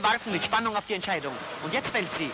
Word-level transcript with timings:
Alle 0.00 0.12
warten 0.14 0.32
mit 0.32 0.42
Spannung 0.42 0.76
auf 0.76 0.86
die 0.86 0.94
Entscheidung. 0.94 1.32
Und 1.62 1.72
jetzt 1.74 1.90
fällt 1.90 2.08
sie. 2.16 2.30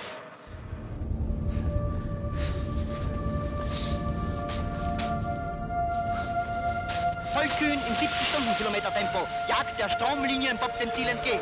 Tollkühn 7.32 7.72
im 7.72 7.94
70 7.94 8.08
Stundenkilometer 8.28 8.92
Tempo 8.94 9.26
jagt 9.48 9.78
der 9.78 9.88
Stromlinienbob 9.88 10.78
dem 10.78 10.92
Ziel 10.92 11.08
entgegen. 11.08 11.40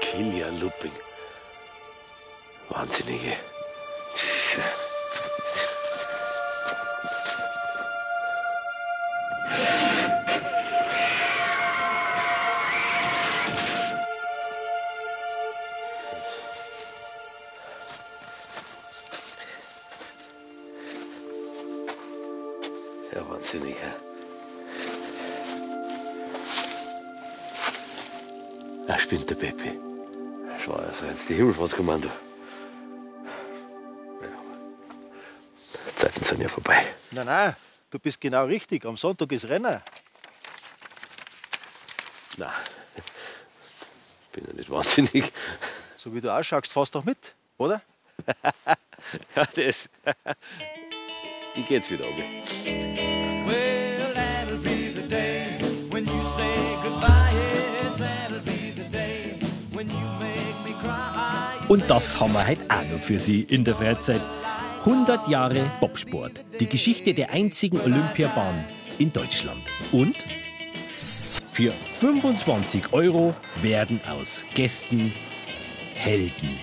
Kilian 0.00 0.60
Lupping. 0.60 0.92
Wahnsinnige. 2.68 3.34
Er 28.86 28.98
spinnt 28.98 29.28
der 29.30 29.34
Peppi. 29.34 29.78
Das 30.48 30.68
war 30.68 31.08
jetzt 31.08 31.28
die 31.28 31.34
Himmelfahrtskommando. 31.34 32.08
Aber 35.72 35.94
Zeiten 35.94 36.24
sind 36.24 36.40
ja 36.40 36.48
vorbei. 36.48 36.94
Nein, 37.10 37.26
nein, 37.26 37.56
du 37.90 37.98
bist 37.98 38.20
genau 38.20 38.44
richtig. 38.44 38.84
Am 38.84 38.96
Sonntag 38.96 39.32
ist 39.32 39.48
Rennen. 39.48 39.80
Na, 42.36 42.52
bin 44.34 44.44
ja 44.46 44.52
nicht 44.52 44.70
wahnsinnig. 44.70 45.32
So 45.96 46.14
wie 46.14 46.20
du 46.20 46.32
ausschaust, 46.32 46.72
fährst 46.72 46.94
doch 46.94 47.04
mit, 47.04 47.34
oder? 47.56 47.80
Ja, 49.36 49.46
das. 49.54 49.88
Ich 51.56 51.68
geh 51.68 51.74
jetzt 51.74 51.88
wieder 51.88 52.04
um. 52.08 52.93
Und 61.66 61.90
das 61.90 62.20
haben 62.20 62.34
wir 62.34 62.46
heute 62.46 62.62
auch 62.68 62.84
noch 62.92 63.00
für 63.00 63.18
Sie 63.18 63.40
in 63.40 63.64
der 63.64 63.76
Freizeit. 63.76 64.20
100 64.80 65.28
Jahre 65.28 65.64
Bobsport. 65.80 66.44
Die 66.60 66.66
Geschichte 66.66 67.14
der 67.14 67.30
einzigen 67.30 67.80
Olympiabahn 67.80 68.66
in 68.98 69.10
Deutschland. 69.10 69.62
Und 69.90 70.14
für 71.50 71.72
25 72.00 72.92
Euro 72.92 73.34
werden 73.62 73.98
aus 74.06 74.44
Gästen 74.54 75.14
Helden. 75.94 76.58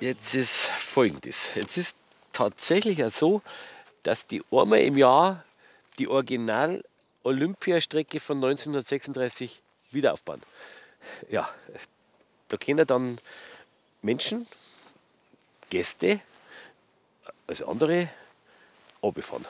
Jetzt 0.00 0.34
ist 0.34 0.70
folgendes. 0.70 1.52
Jetzt 1.54 1.76
ist 1.76 1.99
tatsächlich 2.40 2.98
so, 3.14 3.42
dass 4.02 4.26
die 4.26 4.42
einmal 4.50 4.80
im 4.80 4.96
Jahr 4.96 5.44
die 5.98 6.08
Original-Olympiastrecke 6.08 8.18
von 8.18 8.38
1936 8.38 9.60
wieder 9.90 10.14
aufbauen. 10.14 10.40
Ja, 11.28 11.50
da 12.48 12.56
können 12.56 12.86
dann 12.86 13.20
Menschen, 14.00 14.46
Gäste, 15.68 16.20
also 17.46 17.68
andere, 17.68 18.08
runterfahren, 19.02 19.44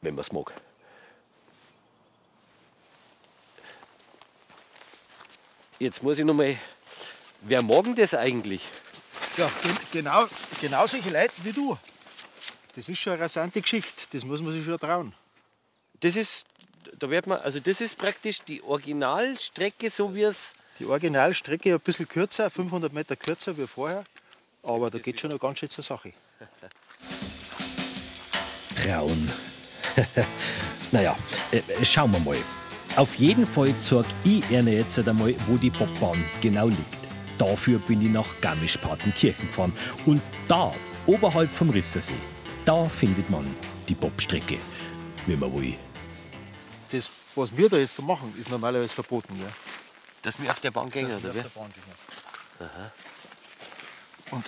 wenn 0.00 0.14
man 0.14 0.24
es 0.24 0.30
mag. 0.30 0.54
Jetzt 5.80 6.04
muss 6.04 6.20
ich 6.20 6.24
noch 6.24 6.34
mal, 6.34 6.56
wer 7.40 7.62
mag 7.62 7.84
das 7.96 8.14
eigentlich? 8.14 8.62
Ja, 9.38 9.48
gen 9.62 9.76
genau, 9.92 10.26
genau 10.60 10.86
solche 10.88 11.10
Leute 11.10 11.32
wie 11.44 11.52
du. 11.52 11.78
Das 12.74 12.88
ist 12.88 12.98
schon 12.98 13.12
eine 13.12 13.22
rasante 13.22 13.60
Geschichte. 13.60 13.92
Das 14.10 14.24
muss 14.24 14.42
man 14.42 14.52
sich 14.52 14.64
schon 14.64 14.76
trauen. 14.80 15.14
Das 16.00 16.16
ist, 16.16 16.44
da 16.98 17.08
wird 17.08 17.28
man, 17.28 17.38
also 17.38 17.60
das 17.60 17.80
ist 17.80 17.96
praktisch 17.96 18.42
die 18.42 18.60
Originalstrecke, 18.64 19.90
so 19.90 20.12
wie 20.12 20.24
es. 20.24 20.54
Die 20.80 20.86
Originalstrecke 20.86 21.72
ein 21.72 21.80
bisschen 21.80 22.08
kürzer, 22.08 22.50
500 22.50 22.92
Meter 22.92 23.14
kürzer 23.14 23.56
wie 23.56 23.68
vorher. 23.68 24.02
Aber 24.64 24.90
da 24.90 24.98
geht 24.98 25.20
schon 25.20 25.30
noch 25.30 25.38
ganz 25.38 25.60
schön 25.60 25.70
zur 25.70 25.84
Sache. 25.84 26.12
Trauen. 28.74 29.30
naja, 30.90 31.16
äh, 31.52 31.84
schauen 31.84 32.10
wir 32.10 32.18
mal. 32.18 32.38
Auf 32.96 33.14
jeden 33.14 33.46
Fall 33.46 33.72
zeig 33.80 34.06
ich 34.24 34.50
Ihnen 34.50 34.66
jetzt 34.66 34.98
einmal, 34.98 35.32
wo 35.46 35.56
die 35.56 35.70
Bobbahn 35.70 36.24
genau 36.40 36.66
liegt. 36.66 36.97
Dafür 37.38 37.78
bin 37.78 38.02
ich 38.02 38.10
nach 38.10 38.26
Garmisch-Partenkirchen 38.40 39.46
gefahren. 39.46 39.72
Und 40.06 40.20
da, 40.48 40.74
oberhalb 41.06 41.50
vom 41.50 41.70
Rissersee, 41.70 42.12
da 42.64 42.84
findet 42.86 43.30
man 43.30 43.46
die 43.88 43.94
Bobstrecke, 43.94 44.58
wenn 45.26 45.38
man 45.38 45.54
will. 45.54 45.74
Das, 46.90 47.10
was 47.34 47.56
wir 47.56 47.68
da 47.68 47.76
jetzt 47.76 47.94
so 47.94 48.02
machen, 48.02 48.34
ist 48.38 48.50
normalerweise 48.50 48.94
verboten. 48.94 49.38
Ja. 49.40 49.48
Dass 50.22 50.40
wir 50.42 50.50
auf 50.50 50.60
der 50.60 50.72
Bahn 50.72 50.90
gehen, 50.90 51.08
Dass 51.08 51.22
wir 51.22 51.30
oder 51.30 51.30
auf 51.30 51.36
wie? 51.36 51.42
der 51.42 51.60
Bahn 51.60 51.72
gehen. 51.72 52.88
Und 54.30 54.44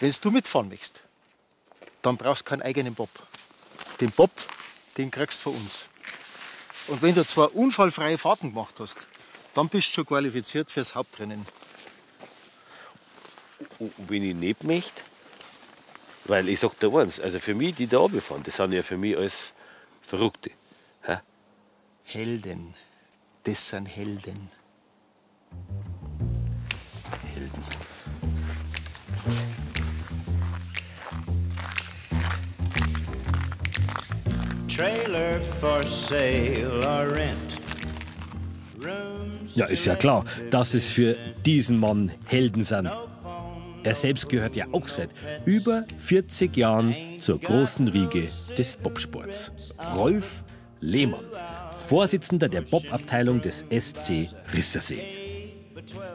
wenn 0.00 0.12
du 0.20 0.30
mitfahren 0.30 0.68
möchtest, 0.68 1.02
dann 2.02 2.16
brauchst 2.16 2.42
du 2.42 2.50
keinen 2.50 2.62
eigenen 2.62 2.94
Bob. 2.94 3.10
Den 4.00 4.10
Bob, 4.10 4.30
den 4.96 5.10
kriegst 5.10 5.40
du 5.40 5.50
von 5.50 5.60
uns. 5.60 5.88
Und 6.88 7.02
wenn 7.02 7.14
du 7.14 7.24
zwei 7.24 7.44
unfallfreie 7.44 8.18
Fahrten 8.18 8.50
gemacht 8.50 8.74
hast, 8.78 9.06
dann 9.54 9.68
bist 9.68 9.88
du 9.88 9.92
schon 9.92 10.06
qualifiziert 10.06 10.70
fürs 10.70 10.94
Hauptrennen. 10.94 11.46
Und 13.78 13.92
wenn 14.08 14.22
ich 14.22 14.34
nicht 14.34 14.64
möchte, 14.64 15.02
weil 16.24 16.48
ich 16.48 16.60
sag 16.60 16.78
dir 16.78 16.94
eins, 16.94 17.18
also 17.18 17.38
für 17.38 17.54
mich, 17.54 17.74
die 17.74 17.86
da 17.86 17.98
runterfahren, 17.98 18.42
das 18.42 18.56
sind 18.56 18.72
ja 18.72 18.82
für 18.82 18.96
mich 18.96 19.16
alles 19.16 19.52
Verrückte. 20.02 20.50
Hä? 21.04 21.16
Helden. 22.04 22.74
Das 23.44 23.68
sind 23.68 23.86
Helden. 23.86 24.50
Helden. 27.34 27.64
Trailer 34.68 35.42
for 35.60 35.82
sale 35.82 36.80
or 36.86 37.12
rent. 37.12 37.58
Ja, 39.54 39.66
ist 39.66 39.84
ja 39.84 39.96
klar, 39.96 40.24
dass 40.50 40.74
es 40.74 40.88
für 40.88 41.14
diesen 41.44 41.78
Mann 41.78 42.10
Helden 42.24 42.64
sind. 42.64 42.90
Er 43.84 43.94
selbst 43.94 44.28
gehört 44.28 44.56
ja 44.56 44.66
auch 44.72 44.86
seit 44.86 45.10
über 45.44 45.84
40 45.98 46.56
Jahren 46.56 46.94
zur 47.18 47.40
großen 47.40 47.88
Riege 47.88 48.28
des 48.56 48.76
Bobsports. 48.76 49.52
Rolf 49.96 50.44
Lehmann, 50.80 51.24
Vorsitzender 51.88 52.48
der 52.48 52.62
Bobabteilung 52.62 53.40
des 53.40 53.64
SC 53.70 54.28
Rissersee. 54.54 55.02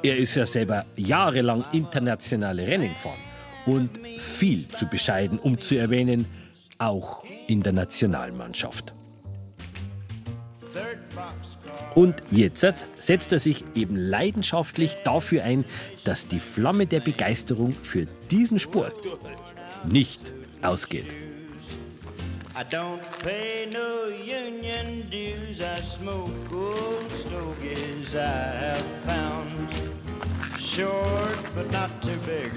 Er 0.04 0.18
ist 0.18 0.36
ja 0.36 0.46
selber 0.46 0.86
jahrelang 0.96 1.66
internationale 1.74 2.66
Rennen 2.66 2.94
gefahren 2.94 3.20
und 3.66 3.90
viel 4.20 4.68
zu 4.70 4.88
bescheiden, 4.88 5.38
um 5.38 5.60
zu 5.60 5.76
erwähnen, 5.76 6.26
auch 6.78 7.26
in 7.48 7.62
der 7.62 7.74
Nationalmannschaft. 7.74 8.94
Und 11.98 12.22
jetzt 12.30 12.64
setzt 13.00 13.32
er 13.32 13.40
sich 13.40 13.66
eben 13.74 13.96
leidenschaftlich 13.96 14.98
dafür 15.04 15.44
ein, 15.44 15.66
dass 16.04 16.28
die 16.28 16.40
Flamme 16.40 16.86
der 16.86 17.00
Begeisterung 17.00 17.74
für 17.74 18.06
diesen 18.30 18.60
Sport 18.60 18.94
nicht 19.84 20.22
ausgeht. 20.62 21.08
I 22.56 22.62
don't 22.72 23.00
pay 23.24 23.66
no 23.74 24.14
union 24.14 25.10
dues. 25.10 25.60
I 25.60 25.82
smoke 25.82 26.30
old 26.54 27.12
stogies 27.12 28.14
I 28.14 28.18
have 28.18 28.84
found. 29.08 29.72
Short 30.62 31.56
but 31.56 31.72
not 31.72 31.90
too 32.04 32.20
big 32.28 32.52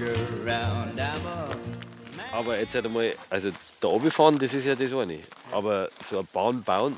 around. 0.45 0.99
I'm 0.99 1.25
a 1.25 1.49
Aber 2.31 2.59
jetzt 2.59 2.75
halt 2.75 2.85
einmal, 2.85 3.15
also 3.31 3.49
da 3.79 3.87
runterfahren, 3.87 4.37
das 4.37 4.53
ist 4.53 4.67
ja 4.67 4.75
das 4.75 4.93
eine. 4.93 5.17
Aber 5.51 5.89
so 6.07 6.19
eine 6.19 6.27
Bahn 6.31 6.61
bauen 6.61 6.95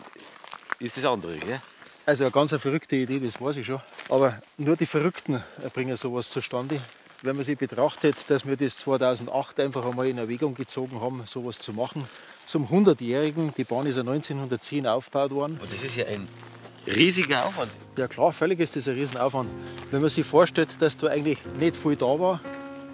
ist 0.80 0.98
das 0.98 1.06
andere, 1.06 1.38
gell? 1.38 1.62
Also 2.05 2.25
eine 2.25 2.31
ganz 2.31 2.51
eine 2.51 2.59
verrückte 2.59 2.97
Idee, 2.97 3.19
das 3.19 3.39
weiß 3.39 3.57
ich 3.57 3.65
schon. 3.65 3.79
Aber 4.09 4.38
nur 4.57 4.75
die 4.75 4.85
Verrückten 4.85 5.41
bringen 5.73 5.95
sowas 5.95 6.29
zustande. 6.29 6.81
Wenn 7.21 7.38
man 7.38 7.45
sich 7.45 7.57
betrachtet, 7.57 8.17
dass 8.27 8.45
wir 8.45 8.57
das 8.57 8.75
2008 8.77 9.61
einfach 9.61 9.85
einmal 9.85 10.07
in 10.07 10.17
Erwägung 10.17 10.53
gezogen 10.55 11.00
haben, 11.00 11.21
sowas 11.25 11.59
zu 11.59 11.71
machen. 11.71 12.05
Zum 12.44 12.67
100-Jährigen, 12.67 13.53
die 13.55 13.63
Bahn 13.63 13.85
ist 13.85 13.95
ja 13.95 14.01
1910 14.01 14.85
aufgebaut 14.85 15.31
worden. 15.31 15.57
Und 15.61 15.71
das 15.71 15.81
ist 15.81 15.95
ja 15.95 16.05
ein 16.05 16.27
riesiger 16.85 17.45
Aufwand. 17.45 17.71
Ja 17.97 18.09
klar, 18.09 18.33
völlig 18.33 18.59
ist 18.59 18.75
das 18.75 18.89
ein 18.89 18.95
Riesenaufwand. 18.95 19.49
Wenn 19.91 20.01
man 20.01 20.09
sich 20.09 20.25
vorstellt, 20.25 20.69
dass 20.79 20.97
da 20.97 21.07
eigentlich 21.07 21.38
nicht 21.57 21.77
viel 21.77 21.95
da 21.95 22.19
war, 22.19 22.41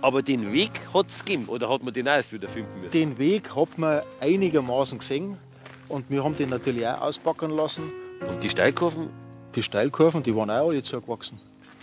Aber 0.01 0.21
den 0.21 0.53
Weg 0.53 0.71
hat 0.93 1.09
es 1.09 1.25
gegeben. 1.25 1.45
Oder 1.47 1.67
hat 1.67 1.81
man 1.83 1.93
den 1.93 2.07
auch 2.07 2.13
erst 2.13 2.31
wieder 2.31 2.47
finden 2.47 2.81
müssen? 2.81 2.91
den 2.91 3.17
Weg 3.17 3.55
hat 3.55 3.77
man 3.77 4.01
einigermaßen 4.21 4.99
gesehen 4.99 5.37
und 5.87 6.09
wir 6.09 6.23
haben 6.23 6.37
den 6.37 6.49
natürlich 6.49 6.85
auch 6.87 7.01
auspacken 7.01 7.51
lassen. 7.51 7.91
Und 8.27 8.43
die 8.43 8.49
Steilkurven, 8.49 9.09
Die 9.55 9.63
Steilkurven, 9.63 10.21
die 10.23 10.35
waren 10.35 10.49
auch 10.49 10.69
alle 10.69 10.83
zugewachsen. 10.83 11.39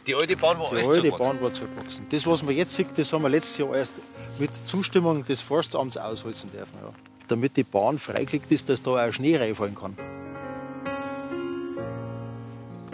die 0.07 0.15
alte 0.15 0.37
Bahn 0.37 0.59
war 0.59 0.69
Die 0.71 0.77
alles 0.77 0.89
alte. 0.89 1.11
Bahn 1.11 1.41
war 1.41 1.53
zugewachsen. 1.53 2.07
Das, 2.11 2.27
was 2.27 2.43
man 2.43 2.55
jetzt 2.55 2.75
sieht, 2.75 2.97
das 2.97 3.13
haben 3.13 3.23
wir 3.23 3.29
letztes 3.29 3.59
Jahr 3.59 3.75
erst 3.75 3.95
mit 4.39 4.51
Zustimmung 4.69 5.25
des 5.25 5.41
Forstamts 5.41 5.97
ausholzen 5.97 6.51
dürfen. 6.53 6.79
Ja. 6.83 6.93
Damit 7.29 7.57
die 7.57 7.65
Bahn 7.65 7.99
freigelegt 7.99 8.53
ist, 8.53 8.69
dass 8.69 8.81
da 8.83 8.91
auch 9.09 9.13
Schnee 9.13 9.37
reinfallen 9.37 9.75
kann. 9.75 9.97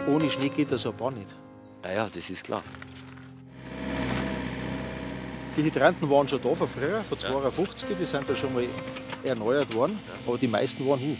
Ohne 0.07 0.29
Schnee 0.29 0.49
geht 0.49 0.71
das 0.71 0.83
Bahn 0.83 1.13
nicht. 1.15 1.27
Ah 1.83 1.91
ja, 1.91 2.09
das 2.13 2.29
ist 2.29 2.43
klar. 2.43 2.63
Die 5.55 5.63
Hydranten 5.63 6.09
waren 6.09 6.27
schon 6.27 6.41
da 6.41 6.55
von 6.55 6.67
früher, 6.67 7.03
von 7.07 7.19
52, 7.19 7.89
die 7.99 8.05
sind 8.05 8.27
da 8.27 8.35
schon 8.35 8.53
mal 8.55 8.65
erneuert 9.23 9.71
worden, 9.75 9.99
aber 10.25 10.37
die 10.39 10.47
meisten 10.47 10.87
waren 10.87 10.99
hin. 10.99 11.15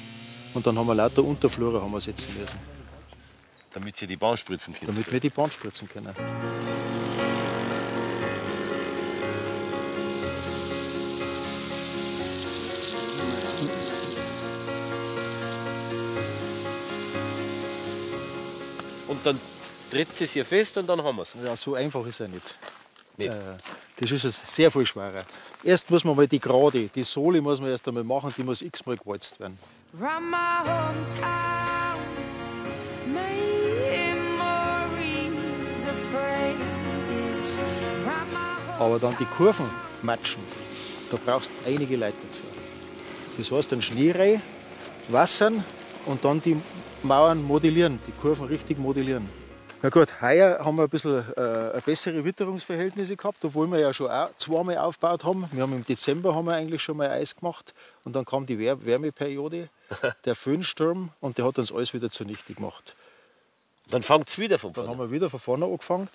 Und 0.53 0.67
dann 0.67 0.77
haben 0.77 0.87
wir 0.87 0.95
lauter 0.95 1.23
Unterflure 1.23 1.81
haben 1.81 1.91
wir 1.91 2.01
setzen 2.01 2.35
müssen, 2.39 2.59
Damit 3.73 3.95
sie 3.95 4.05
die 4.05 4.17
Bahn 4.17 4.37
spritzen 4.37 4.73
können. 4.73 4.91
damit 4.91 5.11
wir 5.11 5.19
die 5.19 5.29
Bahn 5.29 5.49
spritzen 5.49 5.89
können. 5.89 6.13
Und 19.07 19.25
dann 19.25 19.39
tritt 19.89 20.15
sie 20.15 20.25
hier 20.25 20.45
fest 20.45 20.77
und 20.77 20.87
dann 20.87 21.03
haben 21.03 21.15
wir 21.15 21.23
es. 21.23 21.35
Ja, 21.43 21.55
so 21.55 21.75
einfach 21.75 22.05
ist 22.05 22.19
er 22.19 22.27
nicht. 22.27 22.55
Nicht. 23.17 23.33
Äh, 23.33 23.57
das 23.97 24.11
ist 24.11 24.23
es 24.23 24.55
sehr 24.55 24.71
viel 24.71 24.85
schwerer. 24.85 25.25
Erst 25.63 25.89
muss 25.89 26.03
man 26.03 26.15
mal 26.15 26.27
die 26.27 26.39
Gerade, 26.39 26.89
die 26.89 27.03
Sohle 27.03 27.41
muss 27.41 27.59
man 27.59 27.69
erst 27.69 27.87
einmal 27.87 28.03
machen, 28.03 28.33
die 28.35 28.43
muss 28.43 28.61
x-mal 28.61 28.97
gewalzt 28.97 29.39
werden. 29.39 29.57
From 29.95 30.31
my 30.31 30.63
hometown, 30.65 31.99
memories 33.05 33.43
my 36.11 36.55
Aber 38.79 38.97
dann 38.97 39.15
die 39.19 39.25
Kurven 39.25 39.69
matschen, 40.01 40.41
da 41.11 41.17
brauchst 41.23 41.51
du 41.51 41.69
einige 41.69 41.95
Leute 41.95 42.17
dazu. 42.25 42.41
Das 43.37 43.51
heißt, 43.51 43.71
dann 43.71 43.83
Schnee 43.83 44.09
rein, 44.09 44.41
wassern 45.09 45.63
und 46.07 46.25
dann 46.25 46.41
die 46.41 46.57
Mauern 47.03 47.43
modellieren, 47.43 47.99
die 48.07 48.13
Kurven 48.13 48.47
richtig 48.47 48.79
modellieren. 48.79 49.29
Na 49.85 49.89
gut, 49.89 50.21
heuer 50.21 50.63
haben 50.63 50.77
wir 50.77 50.83
ein 50.83 50.89
bisschen 50.89 51.25
äh, 51.35 51.81
bessere 51.85 52.23
Witterungsverhältnisse 52.23 53.17
gehabt, 53.17 53.43
obwohl 53.43 53.67
wir 53.67 53.79
ja 53.79 53.91
schon 53.91 54.09
auch 54.09 54.29
zweimal 54.37 54.77
aufgebaut 54.77 55.25
haben. 55.25 55.49
Wir 55.51 55.63
haben 55.63 55.73
im 55.73 55.85
Dezember 55.85 56.33
haben 56.33 56.45
wir 56.45 56.53
eigentlich 56.53 56.81
schon 56.81 56.95
mal 56.95 57.09
Eis 57.09 57.35
gemacht 57.35 57.73
und 58.05 58.15
dann 58.15 58.23
kam 58.23 58.45
die 58.45 58.57
Wär 58.57 58.85
Wärmeperiode, 58.85 59.67
der 60.23 60.35
Föhnsturm 60.35 61.09
und 61.19 61.37
der 61.37 61.43
hat 61.43 61.59
uns 61.59 61.73
alles 61.73 61.93
wieder 61.93 62.09
zunichte 62.09 62.53
gemacht. 62.53 62.95
Dann 63.89 64.03
fängt 64.03 64.29
es 64.29 64.39
wieder 64.39 64.57
von 64.57 64.71
Dann 64.71 64.85
vorne. 64.85 65.01
haben 65.01 65.09
wir 65.09 65.13
wieder 65.13 65.29
von 65.29 65.41
vorne 65.41 65.65
angefangen. 65.65 66.07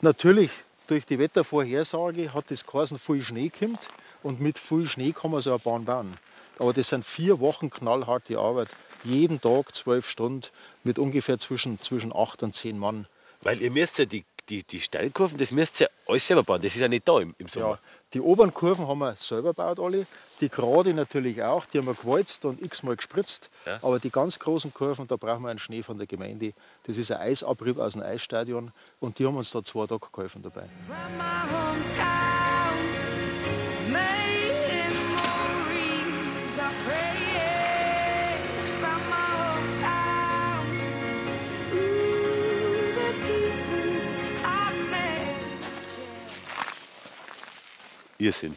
Natürlich, 0.00 0.52
durch 0.86 1.04
die 1.04 1.18
Wettervorhersage 1.18 2.32
hat 2.32 2.52
das 2.52 2.64
geheißen, 2.64 3.00
viel 3.00 3.22
Schnee 3.22 3.50
kommt. 3.50 3.88
Und 4.22 4.40
mit 4.40 4.60
viel 4.60 4.86
Schnee 4.86 5.10
kann 5.10 5.32
man 5.32 5.40
so 5.40 5.50
eine 5.50 5.58
Bahn 5.58 5.84
bauen. 5.84 6.16
Aber 6.60 6.72
das 6.72 6.90
sind 6.90 7.04
vier 7.04 7.40
Wochen 7.40 7.68
knallharte 7.68 8.38
Arbeit. 8.38 8.68
Jeden 9.04 9.40
Tag 9.40 9.74
zwölf 9.74 10.08
Stunden 10.08 10.48
mit 10.84 10.98
ungefähr 10.98 11.38
zwischen, 11.38 11.80
zwischen 11.80 12.14
acht 12.14 12.42
und 12.42 12.54
zehn 12.54 12.78
Mann. 12.78 13.06
Weil 13.42 13.60
ihr 13.62 13.70
müsst 13.70 13.98
ja 13.98 14.04
die, 14.04 14.24
die, 14.48 14.64
die 14.64 14.80
Steilkurven, 14.80 15.38
das 15.38 15.52
müsst 15.52 15.80
ihr 15.80 15.90
alles 16.06 16.26
selber 16.26 16.42
bauen. 16.42 16.60
Das 16.60 16.74
ist 16.74 16.80
ja 16.80 16.88
nicht 16.88 17.06
da 17.06 17.20
im, 17.20 17.34
im 17.38 17.48
Sommer. 17.48 17.70
Ja, 17.70 17.78
die 18.14 18.20
oberen 18.20 18.54
Kurven 18.54 18.88
haben 18.88 19.00
wir 19.00 19.14
selber 19.16 19.50
gebaut 19.50 19.78
alle. 19.78 20.06
Die 20.40 20.48
gerade 20.48 20.94
natürlich 20.94 21.42
auch. 21.42 21.66
Die 21.66 21.78
haben 21.78 21.86
wir 21.86 21.94
gewalzt 21.94 22.44
und 22.44 22.62
x-mal 22.62 22.96
gespritzt. 22.96 23.50
Aber 23.82 23.98
die 23.98 24.10
ganz 24.10 24.38
großen 24.38 24.72
Kurven, 24.72 25.06
da 25.06 25.16
brauchen 25.16 25.42
wir 25.42 25.50
einen 25.50 25.58
Schnee 25.58 25.82
von 25.82 25.98
der 25.98 26.06
Gemeinde. 26.06 26.54
Das 26.84 26.96
ist 26.96 27.12
ein 27.12 27.20
Eisabrieb 27.20 27.78
aus 27.78 27.92
dem 27.92 28.02
Eisstadion. 28.02 28.72
Und 28.98 29.18
die 29.18 29.26
haben 29.26 29.36
uns 29.36 29.50
da 29.50 29.62
zwei 29.62 29.86
Tage 29.86 30.06
geholfen 30.10 30.42
dabei. 30.42 30.68
From 30.86 30.96
my 31.18 31.24
hometown, 31.52 32.18
Irrsinn. 48.18 48.56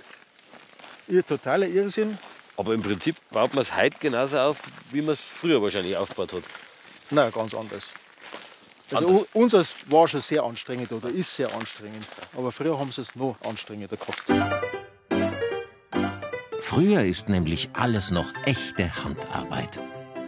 Ihr 1.07 1.25
totaler 1.25 1.67
Irrsinn. 1.67 2.17
Aber 2.57 2.73
im 2.73 2.81
Prinzip 2.81 3.15
baut 3.31 3.53
man 3.53 3.61
es 3.61 3.75
heute 3.75 3.97
genauso 3.99 4.39
auf, 4.39 4.57
wie 4.91 5.01
man 5.01 5.13
es 5.13 5.19
früher 5.19 5.61
wahrscheinlich 5.61 5.95
aufgebaut 5.95 6.33
hat. 6.33 6.43
Nein, 7.09 7.31
ganz 7.31 7.53
anders. 7.53 7.93
Also 8.91 9.07
Anders. 9.07 9.27
unseres 9.33 9.75
war 9.87 10.07
schon 10.07 10.21
sehr 10.21 10.43
anstrengend 10.43 10.91
oder 10.91 11.09
ist 11.09 11.35
sehr 11.35 11.53
anstrengend. 11.53 12.07
Aber 12.35 12.51
früher 12.51 12.77
haben 12.77 12.91
sie 12.91 13.01
es 13.01 13.15
noch 13.15 13.37
anstrengender 13.41 13.95
gehabt. 13.97 14.23
Früher 16.61 17.03
ist 17.03 17.29
nämlich 17.29 17.69
alles 17.73 18.11
noch 18.11 18.33
echte 18.45 19.03
Handarbeit. 19.03 19.79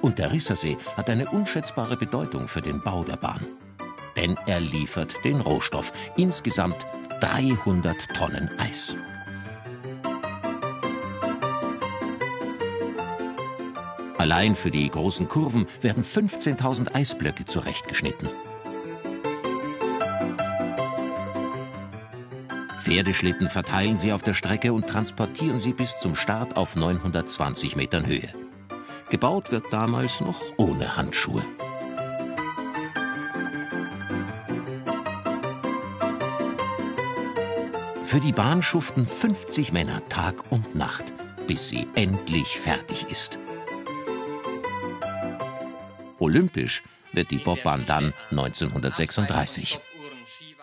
Und 0.01 0.19
der 0.19 0.31
Rissersee 0.31 0.77
hat 0.97 1.09
eine 1.09 1.29
unschätzbare 1.29 1.97
Bedeutung 1.97 2.47
für 2.47 2.61
den 2.61 2.81
Bau 2.81 3.03
der 3.03 3.17
Bahn. 3.17 3.45
Denn 4.15 4.37
er 4.45 4.59
liefert 4.59 5.23
den 5.23 5.41
Rohstoff. 5.41 5.93
Insgesamt 6.17 6.85
300 7.21 8.13
Tonnen 8.15 8.49
Eis. 8.59 8.95
Allein 14.23 14.55
für 14.55 14.71
die 14.71 14.89
großen 14.89 15.27
Kurven 15.27 15.67
werden 15.81 16.01
15.000 16.01 16.95
Eisblöcke 16.95 17.43
zurechtgeschnitten. 17.43 18.29
Pferdeschlitten 22.79 23.49
verteilen 23.49 23.97
sie 23.97 24.13
auf 24.13 24.23
der 24.23 24.33
Strecke 24.33 24.71
und 24.71 24.87
transportieren 24.87 25.59
sie 25.59 25.73
bis 25.73 25.99
zum 25.99 26.15
Start 26.15 26.55
auf 26.55 26.77
920 26.77 27.75
Metern 27.75 28.05
Höhe. 28.05 28.29
Gebaut 29.09 29.51
wird 29.51 29.65
damals 29.71 30.21
noch 30.21 30.41
ohne 30.55 30.95
Handschuhe. 30.95 31.43
Für 38.05 38.21
die 38.21 38.31
Bahn 38.31 38.63
schuften 38.63 39.05
50 39.05 39.73
Männer 39.73 40.07
Tag 40.07 40.49
und 40.49 40.75
Nacht, 40.75 41.11
bis 41.45 41.67
sie 41.67 41.89
endlich 41.95 42.57
fertig 42.57 43.07
ist. 43.09 43.37
Olympisch 46.23 46.81
wird 47.11 47.31
die 47.31 47.37
Bobbahn 47.37 47.85
dann 47.85 48.13
1936. 48.31 49.77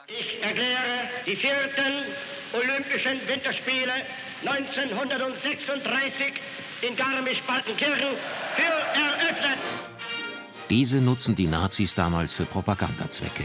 Ich 0.08 0.42
erkläre 0.42 1.02
die 1.26 1.36
vierten 1.36 1.92
Olympischen 2.54 3.20
Winterspiele 3.28 3.92
1936 4.40 6.32
in 6.80 6.96
Garmisch-Partenkirchen 6.96 8.08
für 8.56 8.62
eröffnet. 8.62 9.58
Diese 10.70 10.96
nutzen 10.96 11.34
die 11.34 11.46
Nazis 11.46 11.94
damals 11.94 12.32
für 12.32 12.46
Propagandazwecke. 12.46 13.44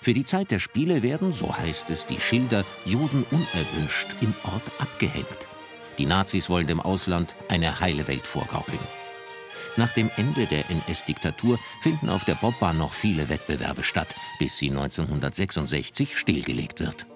Für 0.00 0.14
die 0.14 0.24
Zeit 0.24 0.50
der 0.50 0.58
Spiele 0.58 1.02
werden, 1.02 1.34
so 1.34 1.54
heißt 1.54 1.90
es, 1.90 2.06
die 2.06 2.20
Schilder 2.20 2.64
Juden 2.86 3.26
unerwünscht 3.30 4.08
im 4.22 4.32
Ort 4.44 4.70
abgehängt. 4.78 5.28
Die 5.98 6.06
Nazis 6.06 6.48
wollen 6.48 6.66
dem 6.66 6.80
Ausland 6.80 7.34
eine 7.50 7.78
heile 7.78 8.08
Welt 8.08 8.26
vorgaukeln. 8.26 8.80
Nach 9.76 9.90
dem 9.94 10.10
Ende 10.16 10.46
der 10.46 10.68
NS-Diktatur 10.70 11.58
finden 11.82 12.10
auf 12.10 12.24
der 12.24 12.34
Bobbahn 12.34 12.76
noch 12.78 12.92
viele 12.92 13.28
Wettbewerbe 13.30 13.82
statt, 13.82 14.14
bis 14.38 14.58
sie 14.58 14.70
1966 14.70 16.18
stillgelegt 16.18 16.80
wird. 16.80 17.06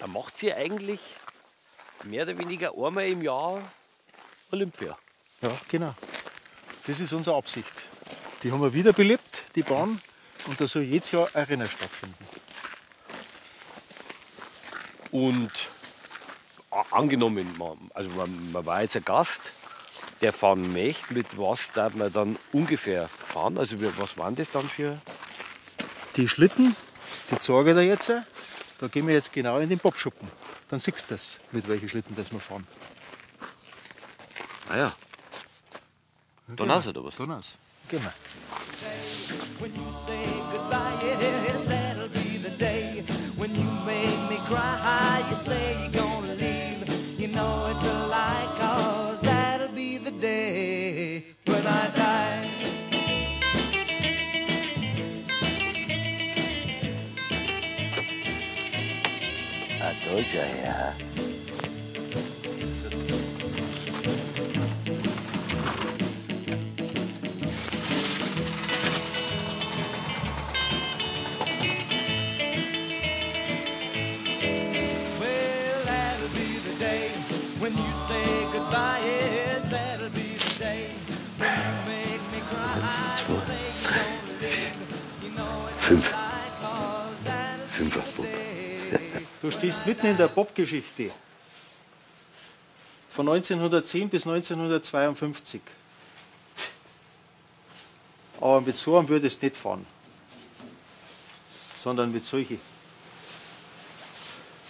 Da 0.00 0.06
macht 0.08 0.36
sie 0.36 0.52
eigentlich 0.52 0.98
mehr 2.02 2.24
oder 2.24 2.36
weniger 2.38 2.72
einmal 2.76 3.06
im 3.06 3.22
Jahr 3.22 3.62
Olympia. 4.50 4.98
Ja, 5.42 5.50
genau. 5.68 5.94
Das 6.86 7.00
ist 7.00 7.12
unsere 7.12 7.36
Absicht. 7.36 7.88
Die 8.42 8.50
haben 8.52 8.60
wir 8.60 8.74
wiederbelebt, 8.74 9.44
die 9.54 9.62
Bahn. 9.62 10.00
Und 10.46 10.60
da 10.60 10.66
soll 10.66 10.82
jedes 10.82 11.12
Jahr 11.12 11.28
ein 11.34 11.44
Rennen 11.44 11.68
stattfinden. 11.68 12.26
Und 15.12 15.50
a- 16.70 16.84
angenommen, 16.90 17.56
man, 17.56 17.78
also 17.94 18.10
man, 18.10 18.52
man 18.52 18.66
war 18.66 18.82
jetzt 18.82 18.96
ein 18.96 19.04
Gast, 19.04 19.52
der 20.24 20.32
fahren 20.32 20.72
möchte, 20.72 21.12
mit 21.12 21.36
was 21.36 21.70
darf 21.72 21.94
man 21.94 22.10
dann 22.10 22.38
ungefähr 22.50 23.08
fahren? 23.08 23.58
Also 23.58 23.76
was 23.98 24.16
waren 24.16 24.34
das 24.34 24.50
dann 24.50 24.66
für... 24.66 24.98
Die 26.16 26.26
Schlitten, 26.26 26.74
die 27.30 27.38
zeige 27.38 27.70
ich 27.70 27.76
dir 27.76 27.82
jetzt. 27.82 28.10
Da 28.78 28.86
gehen 28.86 29.06
wir 29.06 29.12
jetzt 29.12 29.34
genau 29.34 29.58
in 29.58 29.68
den 29.68 29.78
Bobschuppen. 29.78 30.26
Dann 30.68 30.78
siehst 30.78 31.10
du 31.10 31.14
das, 31.14 31.38
mit 31.52 31.68
welchen 31.68 31.90
Schlitten 31.90 32.16
das 32.16 32.32
wir 32.32 32.40
fahren. 32.40 32.66
Ah 34.70 34.76
ja. 34.78 34.92
Dann 36.46 36.56
du 36.56 36.92
da 36.92 37.04
was. 37.04 37.16
Dann 37.16 37.30
aus. 37.32 37.58
Genau. 37.90 38.12
When 39.58 39.74
you 39.74 39.92
say 40.06 40.24
goodbye, 40.52 41.04
yes, 41.04 41.68
that'll 41.68 42.08
be 42.08 42.38
the 42.38 42.56
day. 42.56 43.04
When 43.36 43.54
you 43.54 43.70
make 43.84 44.30
me 44.30 44.38
cry, 44.46 45.22
you 45.28 45.36
say 45.36 45.76
you're 45.82 46.00
gonna 46.00 46.13
Da 60.14 60.20
ist. 60.20 61.44
Well, 75.20 75.84
that'll 75.84 76.28
be 76.28 76.58
the 76.68 76.74
day 76.78 77.08
when 77.58 77.72
you 77.72 77.90
say 78.08 78.26
goodbye. 78.52 79.00
Yes, 79.04 79.70
that'll 79.70 80.10
be 80.10 80.36
the 80.44 80.58
day 80.58 80.90
when 81.38 81.50
you 81.64 81.74
make 81.88 82.22
me 82.32 82.40
cry. 82.50 82.76
You 83.28 83.36
say 83.48 83.64
you're 83.80 83.90
gonna 83.90 84.40
leave. 84.42 85.24
You 85.24 85.30
know 85.38 85.68
it's 85.70 85.86
Fünf. 85.88 86.06
a 86.08 86.16
lie, 86.16 86.50
cause 86.60 87.24
that'll 87.24 87.66
be 87.66 87.84
Fünfer 87.90 88.16
the 88.16 88.22
Bob. 88.22 88.26
day. 88.26 88.43
Du 89.44 89.50
stehst 89.50 89.84
mitten 89.84 90.06
in 90.06 90.16
der 90.16 90.28
Bob-Geschichte. 90.28 91.10
Von 93.10 93.28
1910 93.28 94.08
bis 94.08 94.26
1952. 94.26 95.60
Aber 98.40 98.62
mit 98.62 98.74
so 98.74 98.96
einem 98.96 99.06
würdest 99.06 99.42
du 99.42 99.46
nicht 99.46 99.58
fahren. 99.58 99.84
Sondern 101.76 102.10
mit 102.10 102.24
solchen. 102.24 102.58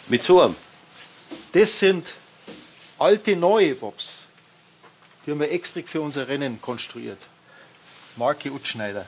Mit 0.09 0.25
so 0.25 0.41
einem. 0.41 0.57
Das 1.53 1.79
sind 1.79 2.17
alte, 2.99 3.37
neue 3.37 3.77
Bobs. 3.77 4.25
Die 5.25 5.31
haben 5.31 5.39
wir 5.39 5.53
extra 5.53 5.83
für 5.87 6.01
unser 6.01 6.27
Rennen 6.27 6.61
konstruiert. 6.61 7.29
Marke 8.17 8.51
Utschneider. 8.51 9.07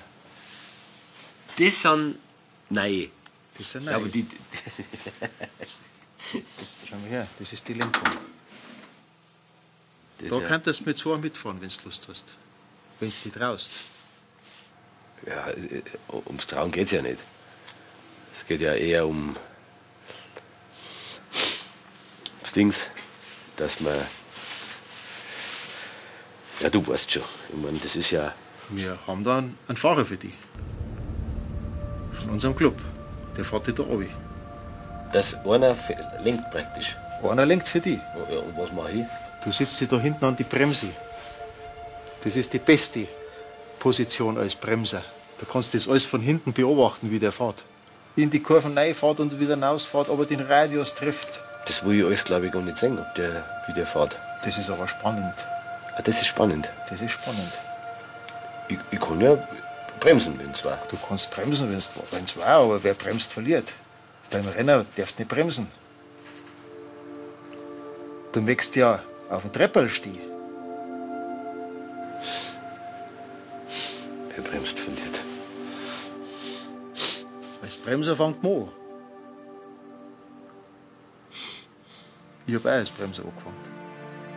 Das 1.59 1.83
sind 1.83 2.21
neue. 2.71 3.11
Das 3.59 3.71
sind 3.73 3.85
Ja, 3.85 3.97
aber 3.97 4.09
die, 4.09 4.27
Schau 6.89 6.97
mal 6.97 7.09
her, 7.09 7.27
das 7.39 7.53
ist 7.53 7.67
die 7.69 7.75
Lenkung. 7.75 8.03
das 10.19 10.29
Da 10.29 10.37
ja, 10.37 10.43
kannst 10.43 10.81
du 10.81 10.85
mit 10.85 11.07
einem 11.07 11.21
mitfahren, 11.21 11.61
wenn 11.61 11.69
du 11.69 11.75
Lust 11.85 12.09
hast. 12.09 12.37
Wenn 13.01 13.09
du 13.11 13.15
dich 13.15 13.33
traust. 13.33 13.71
ja, 15.27 15.47
ums 16.27 16.47
Trauen 16.47 16.71
geht 16.71 16.87
es 16.87 16.93
ja 16.93 17.03
nicht. 17.03 17.23
Es 18.33 18.47
geht 18.47 18.61
ja 18.61 18.75
eher 18.75 19.07
um 19.07 19.37
das 22.43 22.53
Dings, 22.53 22.91
dass 23.57 23.81
man. 23.81 23.97
Ja, 26.61 26.71
du 26.71 26.87
weißt 26.87 27.11
schon. 27.11 27.23
Ich 27.51 27.57
meine, 27.57 27.79
das 27.79 27.97
ist 27.97 28.11
ja. 28.11 28.35
Wir 28.69 28.99
haben 29.07 29.25
da 29.25 29.39
einen 29.39 29.77
Fahrer 29.77 30.05
für 30.05 30.17
dich. 30.17 30.35
Von 32.13 32.31
unserem 32.31 32.57
Club. 32.57 32.81
Der 33.37 33.45
fährt 33.45 33.67
dich 33.67 33.75
da 33.75 33.83
runter. 33.83 34.11
Dass 35.13 35.35
einer 35.45 35.77
lenkt 36.23 36.51
praktisch. 36.51 36.97
Einer 37.23 37.47
lenkt 37.47 37.69
für 37.69 37.81
dich. 37.81 37.99
Ja, 38.31 38.39
und 38.39 38.57
was 38.57 38.73
mache 38.73 38.91
ich? 38.93 39.07
Du 39.45 39.51
sitzt 39.51 39.81
dir 39.81 39.89
da 39.89 39.99
hinten 39.99 40.25
an 40.25 40.37
die 40.37 40.45
Bremse. 40.45 40.89
Das 42.25 42.37
ist 42.37 42.53
die 42.53 42.59
beste 42.59 43.07
Position 43.79 44.39
als 44.39 44.55
Bremser. 44.55 45.03
Da 45.39 45.47
kannst 45.51 45.73
du 45.73 45.79
das 45.79 45.89
alles 45.89 46.05
von 46.05 46.21
hinten 46.21 46.53
beobachten, 46.53 47.11
wie 47.11 47.19
der 47.19 47.33
fährt. 47.33 47.65
In 48.17 48.31
die 48.31 48.41
Kurven 48.41 48.77
reinfährt 48.77 49.21
und 49.21 49.39
wieder 49.39 49.61
rausfährt, 49.61 50.09
aber 50.09 50.25
den 50.25 50.41
Radius 50.41 50.95
trifft. 50.95 51.43
Das 51.67 51.85
will 51.85 52.01
ich 52.01 52.07
alles, 52.07 52.25
glaube 52.25 52.47
ich, 52.47 52.53
gar 52.53 52.63
nicht 52.63 52.79
sehen, 52.79 52.99
ob 52.99 53.15
der, 53.15 53.45
wie 53.67 53.73
der 53.75 53.87
fährt. 53.87 54.17
Das 54.45 54.57
ist 54.57 54.71
aber 54.71 54.89
spannend. 54.89 55.35
Ah, 55.97 56.03
das 56.03 56.21
ist 56.21 56.27
spannend. 56.27 56.71
Das 56.89 57.03
ist 57.03 57.13
spannend. 57.13 57.59
Ich, 58.69 58.79
ich 58.91 59.01
kann 59.01 59.21
ja 59.21 59.37
bremsen, 60.07 60.39
wenn 60.39 60.55
zwar. 60.55 60.79
Du 60.89 60.97
kannst 60.97 61.33
bremsen, 61.33 61.69
wenn 61.69 61.77
es 62.25 62.37
war, 62.37 62.61
aber 62.61 62.85
wer 62.85 62.95
bremst, 62.95 63.33
verliert. 63.33 63.75
Beim 64.31 64.47
Renner 64.47 64.87
darfst 64.95 65.19
du 65.19 65.23
nicht 65.23 65.29
bremsen. 65.29 65.67
Du 68.31 68.41
möchtest 68.41 68.77
ja 68.77 69.03
auf 69.29 69.43
dem 69.43 69.53
Treppel 69.53 69.89
stehen. 69.89 70.21
Wer 74.29 74.45
bremst, 74.45 74.79
verliert. 74.79 75.19
Als 77.63 77.75
Bremser 77.75 78.15
fängt 78.15 78.41
man 78.45 78.53
an. 78.53 78.69
Ich 82.47 82.55
habe 82.55 82.69
auch 82.69 82.75
als 82.75 82.93
Bremser 82.93 83.25
angefangen. 83.25 83.57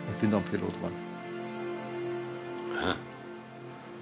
Und 0.07 0.19
bin 0.19 0.31
dann 0.31 0.43
Pilot 0.45 0.73
geworden. 0.73 1.09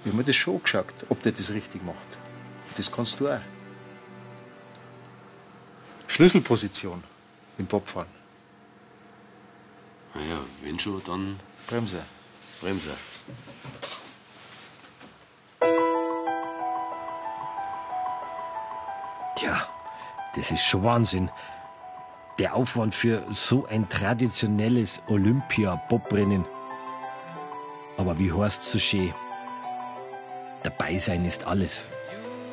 Ich 0.04 0.06
habe 0.06 0.16
mir 0.16 0.24
das 0.24 0.36
schon 0.36 0.56
angeschaut, 0.56 1.06
ob 1.08 1.22
der 1.22 1.32
das 1.32 1.52
richtig 1.52 1.84
macht. 1.84 2.18
Das 2.76 2.90
kannst 2.90 3.18
du 3.20 3.28
auch. 3.28 3.40
Schlüsselposition 6.06 7.02
im 7.58 7.66
Bobfahren. 7.66 8.08
Naja, 10.14 10.38
wenn 10.62 10.78
schon, 10.78 11.02
dann 11.04 11.40
Bremser. 11.66 12.04
Bremser. 12.60 12.96
Tja, 19.36 19.68
das 20.34 20.50
ist 20.50 20.64
schon 20.64 20.82
Wahnsinn. 20.82 21.30
Der 22.38 22.54
Aufwand 22.54 22.94
für 22.94 23.24
so 23.34 23.66
ein 23.66 23.88
traditionelles 23.88 25.02
Olympia-Bobrennen. 25.08 26.44
Aber 27.96 28.18
wie 28.18 28.32
heißt 28.32 28.62
so 28.62 28.78
schön? 28.78 29.12
Dabei 30.62 30.98
sein 30.98 31.24
ist 31.24 31.44
alles, 31.44 31.84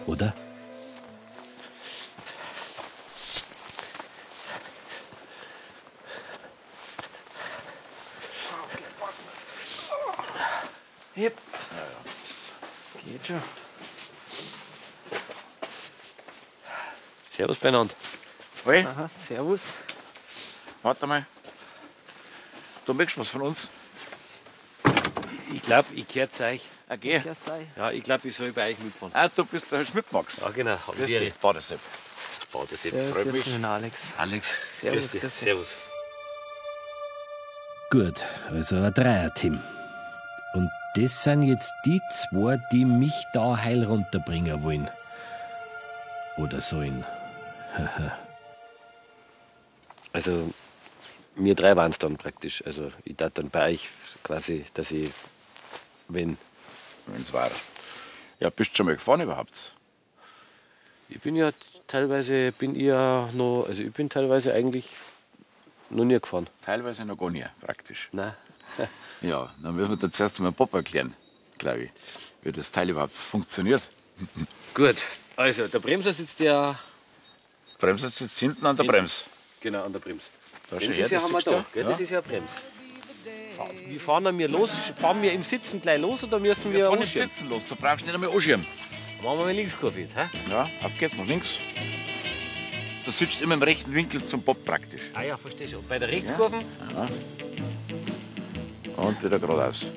oder? 0.06 0.34
Yep. 11.18 11.38
Geht 13.06 13.28
schon. 13.28 13.42
Servus 17.32 17.58
beieinander. 17.58 17.96
Hey, 18.66 18.86
Aha, 18.86 19.08
servus. 19.08 19.74
warte 20.82 21.08
mal. 21.08 21.26
Du 22.86 22.94
möchtest 22.94 23.18
was 23.18 23.30
von 23.30 23.42
uns? 23.44 23.70
Ich 25.52 25.62
glaube, 25.64 25.94
ich 25.94 26.08
zu 26.32 26.44
euch. 26.46 26.68
Ah, 26.88 26.96
geh. 26.98 27.22
Ja, 27.76 27.92
ich 27.92 28.04
glaube, 28.04 28.28
ich 28.28 28.36
soll 28.36 28.52
bei 28.52 28.70
euch 28.70 28.80
mitfahren. 28.80 29.12
Ah, 29.16 29.28
du 29.28 29.44
bist 29.46 29.72
der 29.72 29.84
Schmidt, 29.86 30.12
Max. 30.12 30.42
Ja, 30.42 30.50
genau. 30.50 30.78
Grüß 30.86 31.10
ich 31.10 31.18
dich, 31.20 31.34
Badesepp. 31.36 31.80
Jetzt. 32.72 33.14
Freut 33.14 33.26
mich. 33.32 33.64
Alex. 33.64 34.14
Alex. 34.18 34.54
Servus, 34.80 35.00
grüß 35.00 35.12
dich. 35.12 35.22
grüß 35.22 35.34
dich. 35.34 35.44
Servus. 35.44 35.76
Gut, 37.90 38.22
also 38.52 38.76
ein 38.78 38.94
Dreier-Team. 38.94 39.60
Und 40.54 40.70
das 40.96 41.24
sind 41.24 41.44
jetzt 41.44 41.72
die 41.86 42.02
zwei, 42.12 42.58
die 42.72 42.86
mich 42.86 43.14
da 43.34 43.58
heil 43.58 43.84
runterbringen 43.84 44.64
wollen. 44.64 44.90
Oder 46.38 46.62
sollen. 46.62 47.06
Also, 50.14 50.54
wir 51.36 51.56
drei 51.56 51.76
waren 51.76 51.92
es 51.92 52.00
dann 52.00 52.16
praktisch. 52.16 52.66
Also, 52.66 52.90
ich 53.04 53.18
dachte 53.18 53.42
dann 53.42 53.50
bei 53.50 53.74
euch 53.74 53.90
quasi, 54.24 54.64
dass 54.74 54.92
ich, 54.92 55.12
wenn. 56.08 56.38
Wenn's 57.08 57.32
war. 57.34 57.50
Ja, 58.40 58.50
bist 58.50 58.72
du 58.72 58.78
schon 58.78 58.86
mal 58.88 58.96
gefahren 58.96 59.22
überhaupt? 59.22 59.76
Ich 61.10 61.20
bin 61.22 61.36
ja 61.36 61.52
teilweise, 61.88 62.52
bin 62.52 62.76
ich 62.76 62.84
ja 62.84 63.30
noch, 63.34 63.66
also 63.68 63.82
ich 63.84 63.94
bin 63.94 64.10
teilweise 64.10 64.54
eigentlich 64.54 64.90
noch 65.90 66.04
nie 66.04 66.20
gefahren. 66.20 66.48
Teilweise 66.64 67.06
noch 67.06 67.18
gar 67.18 67.30
nicht, 67.30 67.48
praktisch. 67.62 68.10
Nein. 68.12 68.34
Ja, 69.22 69.50
dann 69.64 69.76
müssen 69.76 69.92
wir 69.92 69.96
dir 69.98 70.12
zuerst 70.12 70.40
mal 70.42 70.52
Pop 70.52 70.74
erklären, 70.74 71.16
glaube 71.58 71.84
ich, 71.86 71.92
wie 72.44 72.52
das 72.52 72.70
Teil 72.70 72.90
überhaupt 72.90 73.14
funktioniert. 73.16 73.82
Gut, 74.74 74.98
also 75.38 75.68
der 75.70 75.80
Bremser 75.80 76.12
sitzt 76.12 76.42
ja 76.42 76.78
Bremse 77.80 78.10
sitzt 78.10 78.38
hinten 78.40 78.66
an 78.66 78.76
der 78.76 78.84
Hin- 78.84 78.92
Brems. 78.92 79.24
genau 79.62 79.84
an 79.86 79.94
der 79.94 80.00
Brems. 80.00 80.32
Da 80.70 80.76
Das 80.76 80.84
schau 80.84 80.92
ist 80.92 80.98
ja, 81.00 81.08
das 81.08 81.24
haben 81.24 81.32
wir 81.32 81.42
da. 81.42 81.66
Gell? 81.74 81.84
Ja. 81.84 81.90
Das 81.90 82.00
ist 82.02 82.10
ja 82.10 82.20
eine 82.20 82.28
Brems. 83.58 83.74
Wie 83.88 84.00
fahren 84.00 84.38
wir 84.38 84.48
los? 84.48 84.70
Fahren 85.00 85.22
wir 85.22 85.32
im 85.34 85.44
Sitzen 85.44 85.82
gleich 85.82 86.00
los 86.00 86.24
oder 86.24 86.40
müssen 86.40 86.72
wir, 86.72 86.80
Wir 86.80 86.86
fahren 86.88 87.00
nicht 87.00 87.08
umschirmen? 87.10 87.30
sitzen 87.30 87.50
los, 87.50 87.62
du 87.70 87.76
brauchst 87.76 88.06
nicht 88.06 88.14
einmal 88.16 88.30
anschirmen. 88.32 88.66
Machen 89.24 89.38
wir 89.40 89.46
mal 89.46 89.52
Linkskurve 89.54 90.00
jetzt, 90.02 90.16
hä? 90.16 90.22
Ja, 90.50 90.64
auf 90.84 90.92
geht's 91.00 91.16
nach 91.18 91.26
links. 91.26 91.56
Du 93.06 93.12
sitzt 93.12 93.42
immer 93.42 93.54
im 93.54 93.62
rechten 93.64 93.94
Winkel 93.94 94.24
zum 94.26 94.42
Bob 94.42 94.64
praktisch. 94.66 95.02
Ah 95.14 95.22
ja, 95.24 95.38
verstehe 95.38 95.68
schon. 95.70 95.86
Bei 95.88 96.00
der 96.00 96.10
Rechtskurve, 96.10 96.58
Und 98.98 99.24
wieder 99.24 99.40
geradeaus. 99.40 99.88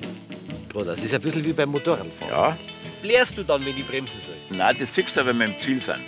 gerade, 0.69 0.85
das 0.85 1.03
ist 1.03 1.13
ein 1.13 1.21
bisschen 1.21 1.43
wie 1.45 1.53
beim 1.53 1.69
Motorradfahren. 1.69 2.29
Ja, 2.29 2.57
blärst 3.01 3.37
du 3.37 3.43
dann, 3.43 3.65
wenn 3.65 3.75
die 3.75 3.81
bremsen 3.83 4.19
soll? 4.25 4.57
Nein, 4.57 4.75
das 4.79 4.93
siehst 4.93 5.15
du, 5.17 5.25
wenn 5.25 5.37
wir 5.39 5.45
im 5.45 5.57
Ziel 5.57 5.81
sind. 5.81 5.99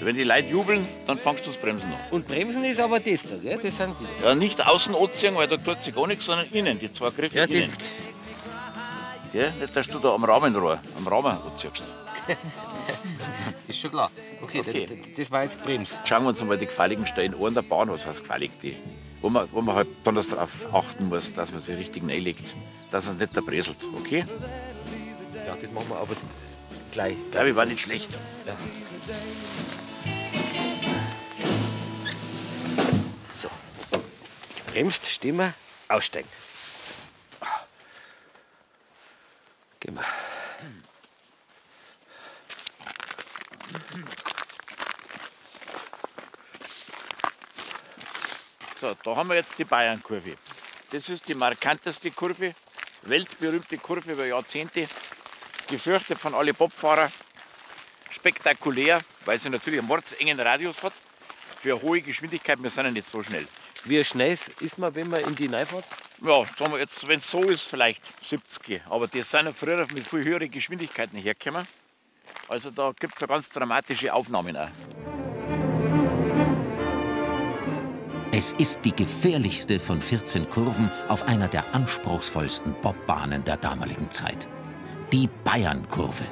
Wenn 0.00 0.14
die 0.16 0.24
Leute 0.24 0.48
jubeln, 0.48 0.86
dann 1.06 1.18
fangst 1.18 1.44
du 1.46 1.50
das 1.50 1.56
Bremsen 1.58 1.90
an. 1.90 1.98
Und 2.10 2.26
bremsen 2.28 2.64
ist 2.64 2.80
aber 2.80 3.00
das 3.00 3.22
da, 3.24 3.36
gell? 3.36 3.58
Das 3.62 3.76
sind 3.76 3.94
die. 4.00 4.24
Ja, 4.24 4.34
nicht 4.34 4.64
außen 4.66 4.94
anziehen, 4.94 5.34
weil 5.34 5.48
da 5.48 5.56
tut 5.56 5.82
sich 5.82 5.94
gar 5.94 6.06
nichts, 6.06 6.26
sondern 6.26 6.46
innen, 6.52 6.78
die 6.78 6.92
zwei 6.92 7.10
Griffe 7.10 7.38
Ja, 7.38 7.44
innen. 7.44 7.70
das, 7.70 9.32
Gell? 9.32 9.52
Nicht, 9.60 9.74
dass 9.74 9.88
du 9.88 9.98
da 9.98 10.14
am 10.14 10.24
Rahmenrohr, 10.24 10.78
am 10.96 11.08
Rahmen 11.08 11.36
anziehst. 11.42 11.82
ist 13.68 13.78
schon 13.78 13.90
klar. 13.90 14.10
Okay, 14.42 14.60
Okay. 14.60 14.86
Das, 14.86 14.98
das 15.16 15.30
war 15.30 15.42
jetzt 15.44 15.62
bremst. 15.62 15.98
Schauen 16.04 16.22
wir 16.24 16.28
uns 16.30 16.40
einmal 16.40 16.58
die 16.58 16.66
gefälligen 16.66 17.06
Stellen 17.06 17.34
an 17.42 17.54
der 17.54 17.62
Bahn, 17.62 17.88
was 17.90 18.06
heißt 18.06 18.22
gefällig, 18.22 18.50
die, 18.62 18.76
wo 19.20 19.28
man, 19.28 19.48
wo 19.52 19.60
man 19.62 19.74
halt 19.76 19.88
besonders 20.04 20.28
darauf 20.28 20.74
achten 20.74 21.08
muss, 21.08 21.34
dass 21.34 21.52
man 21.52 21.62
sie 21.62 21.72
richtig 21.72 22.02
reinlegt, 22.08 22.54
dass 22.90 23.08
es 23.08 23.16
nicht 23.18 23.34
zerbröselt, 23.34 23.78
okay? 23.98 24.24
Ja, 25.46 25.56
das 25.60 25.70
machen 25.72 25.88
wir 25.88 25.96
aber 25.96 26.14
gleich. 26.92 27.16
Ich 27.26 27.30
glaube, 27.32 27.50
ich 27.50 27.56
war 27.56 27.64
nicht 27.66 27.80
schlecht. 27.80 28.12
So. 28.12 28.18
Bremst, 34.76 35.06
stehen 35.06 35.38
wir, 35.38 35.54
aussteigen. 35.88 36.28
Gehen 39.80 39.94
wir. 39.94 40.04
So, 48.78 48.94
da 49.02 49.16
haben 49.16 49.30
wir 49.30 49.36
jetzt 49.36 49.58
die 49.58 49.64
Bayernkurve. 49.64 50.36
Das 50.90 51.08
ist 51.08 51.26
die 51.26 51.34
markanteste 51.34 52.10
Kurve, 52.10 52.54
weltberühmte 53.00 53.78
Kurve 53.78 54.12
über 54.12 54.26
Jahrzehnte, 54.26 54.86
gefürchtet 55.68 56.18
von 56.18 56.34
allen 56.34 56.54
Bobfahrern. 56.54 57.10
Spektakulär, 58.10 59.02
weil 59.24 59.38
sie 59.38 59.48
natürlich 59.48 59.78
einen 59.78 59.88
mordsengen 59.88 60.38
Radius 60.38 60.82
hat. 60.82 60.92
Für 61.60 61.80
hohe 61.80 62.02
Geschwindigkeit, 62.02 62.62
wir 62.62 62.68
sind 62.68 62.84
ja 62.84 62.90
nicht 62.90 63.08
so 63.08 63.22
schnell. 63.22 63.48
Wie 63.86 64.02
schnell 64.04 64.32
ist 64.32 64.78
man, 64.78 64.92
wenn 64.96 65.08
man 65.08 65.20
in 65.20 65.36
die 65.36 65.48
Neufahrt? 65.48 65.84
Ja, 66.20 66.42
sagen 66.58 66.72
wir 66.72 66.80
jetzt, 66.80 67.06
wenn 67.06 67.20
es 67.20 67.30
so 67.30 67.44
ist, 67.44 67.68
vielleicht 67.68 68.12
70. 68.24 68.82
Aber 68.90 69.06
die 69.06 69.22
sind 69.22 69.46
ja 69.46 69.52
früher 69.52 69.86
mit 69.94 70.08
viel 70.08 70.24
höheren 70.24 70.50
Geschwindigkeiten 70.50 71.16
hergekommen. 71.16 71.68
Also 72.48 72.72
da 72.72 72.92
gibt 72.98 73.14
es 73.14 73.20
ja 73.20 73.28
ganz 73.28 73.48
dramatische 73.48 74.12
Aufnahmen 74.12 74.56
auch. 74.56 74.68
Es 78.32 78.52
ist 78.54 78.80
die 78.84 78.94
gefährlichste 78.94 79.78
von 79.78 80.02
14 80.02 80.50
Kurven 80.50 80.90
auf 81.06 81.22
einer 81.22 81.46
der 81.46 81.72
anspruchsvollsten 81.72 82.74
Bobbahnen 82.82 83.44
der 83.44 83.56
damaligen 83.56 84.10
Zeit. 84.10 84.48
Die 85.12 85.28
Bayernkurve. 85.44 86.24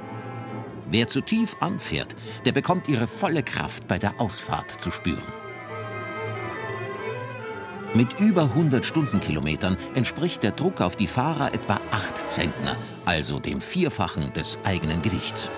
Wer 0.87 1.07
zu 1.07 1.21
tief 1.21 1.55
anfährt, 1.61 2.17
der 2.45 2.53
bekommt 2.53 2.89
ihre 2.89 3.07
volle 3.07 3.45
Kraft 3.45 3.87
bei 3.87 3.99
der 3.99 4.21
Ausfahrt 4.21 4.73
zu 4.81 4.91
spüren. 4.91 5.44
Mit 7.95 8.19
über 8.19 8.43
100 8.43 8.85
Stundenkilometern 8.85 9.77
entspricht 9.95 10.43
der 10.43 10.51
Druck 10.51 10.81
auf 10.81 10.97
die 10.97 11.07
Fahrer 11.07 11.55
etwa 11.55 11.81
8 11.93 12.29
Zentner, 12.29 12.77
also 13.05 13.39
dem 13.39 13.61
Vierfachen 13.61 14.33
des 14.33 14.59
eigenen 14.65 15.01
Gewichts. 15.01 15.49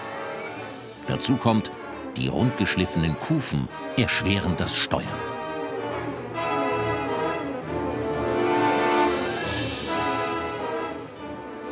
Dazu 1.08 1.36
kommt, 1.36 1.70
die 2.18 2.28
rundgeschliffenen 2.28 3.18
Kufen 3.18 3.70
erschweren 3.96 4.54
das 4.58 4.76
Steuern. 4.76 5.06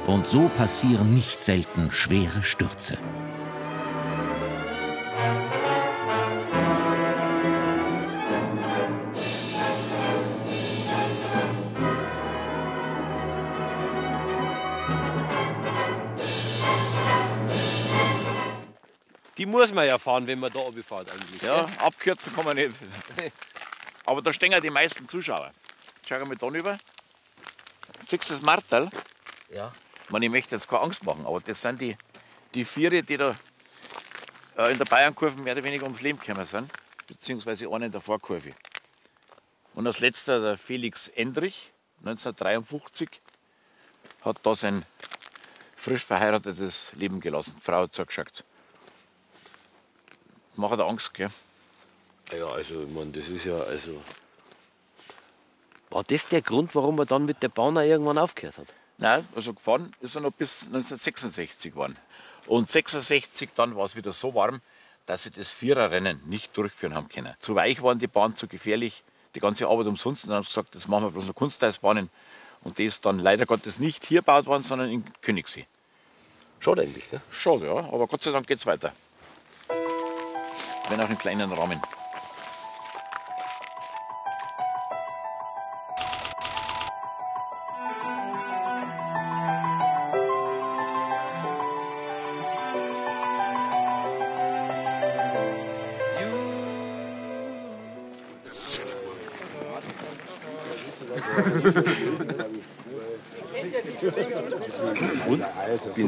Und 0.07 0.27
so 0.27 0.49
passieren 0.49 1.13
nicht 1.13 1.43
selten 1.43 1.91
schwere 1.91 2.43
Stürze. 2.43 2.97
Muss 19.55 19.73
man 19.73 19.87
ja 19.87 19.99
fahren, 19.99 20.27
wenn 20.27 20.41
man 20.41 20.53
da 20.53 20.61
fährt 20.83 21.11
eigentlich. 21.11 21.43
Ja, 21.43 21.63
gell? 21.63 21.77
abkürzen 21.79 22.35
kann 22.35 22.45
man 22.45 22.57
nicht. 22.57 22.75
Aber 24.05 24.21
da 24.21 24.33
stehen 24.33 24.53
ja 24.53 24.61
die 24.61 24.71
meisten 24.71 25.09
Zuschauer. 25.09 25.53
Schau 26.07 26.25
mal 26.25 26.37
da 26.37 26.47
rüber. 26.47 26.79
Siehst 28.09 28.31
du 28.31 28.35
das 28.35 28.43
Martel? 28.43 28.91
Ja. 29.49 29.73
Ich, 30.05 30.11
meine, 30.11 30.27
ich 30.27 30.31
möchte 30.31 30.57
jetzt 30.57 30.69
keine 30.69 30.83
Angst 30.83 31.05
machen, 31.05 31.25
aber 31.25 31.41
das 31.41 31.63
sind 31.63 31.81
die, 31.81 31.97
die 32.53 32.65
Viere, 32.67 33.03
die 33.03 33.17
da 33.17 33.35
äh, 34.59 34.73
in 34.73 34.79
der 34.79 34.85
Bayernkurve 34.85 35.41
mehr 35.41 35.55
oder 35.55 35.65
weniger 35.65 35.85
ums 35.85 36.03
Leben 36.03 36.21
gekommen 36.21 36.45
sind, 36.45 36.71
beziehungsweise 37.07 37.67
einer 37.69 37.87
in 37.87 37.93
der 37.93 38.03
Vorkurve. 38.03 38.53
Und 39.75 39.87
als 39.87 40.01
letzter 40.01 40.41
der 40.41 40.59
Felix 40.59 41.09
Endrich, 41.09 41.73
1953, 42.01 43.09
hat 44.23 44.37
da 44.43 44.55
sein 44.55 44.85
frisch 45.77 46.05
verheiratetes 46.05 46.93
Leben 46.95 47.21
gelassen. 47.21 47.55
Die 47.57 47.65
Frau 47.65 47.83
hat 47.83 47.95
zugeschaut. 47.95 48.45
Macht 50.57 50.81
Angst, 50.81 51.15
gell? 51.15 51.31
Ja, 52.37 52.47
also, 52.47 52.83
ich 52.83 52.89
mein, 52.89 53.13
das 53.13 53.29
ist 53.29 53.45
ja, 53.45 53.55
also. 53.55 54.01
War 55.91 56.05
das 56.05 56.27
der 56.29 56.43
Grund, 56.43 56.75
warum 56.75 56.99
er 56.99 57.07
dann 57.07 57.25
mit 57.25 57.43
der 57.43 57.49
Bahn 57.49 57.77
auch 57.77 57.83
irgendwann 57.83 58.19
aufgehört 58.19 58.59
hat? 58.59 58.67
Nein, 58.99 59.27
also 59.35 59.53
gefahren 59.53 59.93
ist 60.01 60.15
er 60.15 60.21
noch 60.21 60.33
bis 60.33 60.67
1966 60.67 61.73
geworden. 61.73 61.97
Und 62.47 62.69
66 62.69 63.51
dann 63.55 63.77
war 63.77 63.85
es 63.85 63.97
wieder 63.97 64.13
so 64.13 64.35
warm, 64.35 64.61
dass 65.07 65.25
sie 65.25 65.31
das 65.31 65.51
Viererrennen 65.51 66.21
nicht 66.27 66.57
durchführen 66.57 66.95
haben 66.95 67.09
können. 67.09 67.35
Zu 67.41 67.55
weich 67.55 67.83
waren 67.83 67.99
die 67.99 68.07
Bahn, 68.07 68.37
zu 68.37 68.47
gefährlich, 68.47 69.05
die 69.35 69.41
ganze 69.41 69.67
Arbeit 69.67 69.87
umsonst. 69.87 70.25
Und 70.25 70.31
dann 70.31 70.37
haben 70.37 70.45
sie 70.45 70.51
gesagt, 70.51 70.75
das 70.75 70.89
machen 70.89 71.05
wir 71.05 71.11
bloß 71.11 71.27
noch 71.27 71.35
Kunsteisbahnen. 71.35 72.11
Und 72.63 72.79
die 72.79 72.87
ist 72.87 73.05
dann 73.05 73.19
leider 73.19 73.47
Gottes 73.47 73.79
nicht 73.79 74.07
hier 74.07 74.21
gebaut 74.21 74.47
worden, 74.47 74.63
sondern 74.63 74.91
in 74.91 75.05
Königssee. 75.21 75.67
Schade 76.61 76.83
eigentlich, 76.83 77.11
gell? 77.11 77.21
Schade, 77.31 77.67
ja, 77.67 77.77
aber 77.77 78.07
Gott 78.07 78.23
sei 78.23 78.31
Dank 78.31 78.47
geht 78.47 78.59
es 78.59 78.67
weiter. 78.67 78.93
Wenn 80.89 81.01
auch 81.01 81.09
im 81.09 81.19
kleinen 81.19 81.53
Rahmen. 81.53 81.81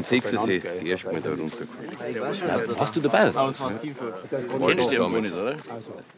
Ich 0.09 0.23
bin 0.23 0.31
66, 0.31 0.85
erstmal 0.85 1.21
da 1.21 1.29
runtergekommen. 1.31 2.77
Warst 2.77 2.95
du 2.95 3.01
dabei? 3.01 3.31
Kennst 3.31 4.91
du 4.91 5.09
den 5.09 5.21
nicht, 5.21 5.33
oder? 5.33 5.55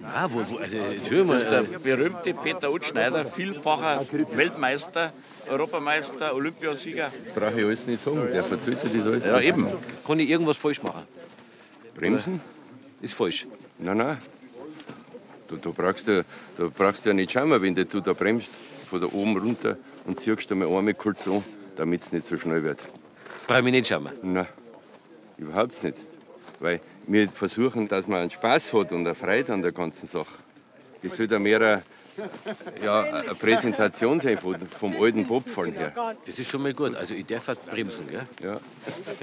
Ah, 0.04 0.28
wo, 0.32 0.40
wo, 0.48 0.58
also, 0.58 0.78
Entschuldigung 0.78 1.28
Das 1.30 1.44
ist 1.44 1.52
der 1.52 1.64
mal. 1.64 1.80
berühmte 1.80 2.34
Peter 2.34 2.72
Utschneider, 2.72 3.26
vielfacher 3.26 4.06
Weltmeister, 4.34 5.14
Europameister, 5.50 6.36
Olympiasieger. 6.36 7.12
Brauche 7.34 7.60
ich 7.60 7.66
alles 7.66 7.88
nicht 7.88 8.04
sagen, 8.04 8.28
der 8.32 8.44
verzählt 8.44 8.78
das 8.84 9.06
alles. 9.06 9.26
Ja, 9.26 9.40
eben. 9.42 9.68
Kann 10.06 10.20
ich 10.20 10.30
irgendwas 10.30 10.58
falsch 10.58 10.84
machen? 10.84 11.04
Bremsen? 11.96 12.42
Ist 13.02 13.14
falsch. 13.14 13.48
Nein, 13.80 13.98
nein. 13.98 14.18
Du, 15.48 15.58
du, 15.58 15.74
brauchst 15.74 16.08
ja, 16.08 16.22
du 16.58 16.70
brauchst 16.70 17.06
ja 17.06 17.14
nicht 17.14 17.32
schauen, 17.32 17.60
wenn 17.62 17.74
du 17.74 18.02
da 18.02 18.14
bremst, 18.14 18.52
von 18.90 19.02
da 19.02 19.08
oben 19.08 19.36
runter 19.38 19.78
und 20.06 20.20
ziehst 20.20 20.52
einmal 20.52 20.68
einmal 20.68 20.94
kurz 20.94 21.28
an, 21.28 21.44
damit 21.76 22.04
es 22.04 22.12
nicht 22.12 22.26
so 22.26 22.38
schnell 22.38 22.64
wird. 22.64 22.80
Brauche 23.50 23.66
ich 23.66 23.72
nicht 23.72 23.88
schauen. 23.88 24.08
Nein, 24.22 24.48
überhaupt 25.40 25.84
nicht. 25.84 25.98
Weil 26.60 26.80
wir 27.08 27.28
versuchen, 27.30 27.88
dass 27.88 28.08
man 28.08 28.20
einen 28.20 28.30
Spaß 28.30 28.72
hat 28.76 28.92
und 28.92 29.00
eine 29.08 29.16
Freude 29.16 29.52
an 29.54 29.64
der 29.64 29.72
ganzen 29.72 30.08
Sache. 30.08 30.36
Das 31.02 31.18
soll 31.18 31.32
ja 31.32 31.40
mehr 31.40 31.60
eine, 31.60 31.84
ja, 32.84 33.02
eine 33.02 33.34
Präsentation 33.34 34.20
sein 34.20 34.38
vom, 34.38 34.56
vom 34.80 35.02
alten 35.02 35.26
Bobfahren 35.26 35.74
her. 35.74 36.16
Das 36.28 36.38
ist 36.38 36.48
schon 36.48 36.62
mal 36.62 36.76
gut. 36.76 36.96
Also, 36.96 37.16
ich 37.16 37.26
darf 37.26 37.48
halt 37.48 37.66
bremsen, 37.66 38.08
gell? 38.08 38.28
Ja. 38.40 38.60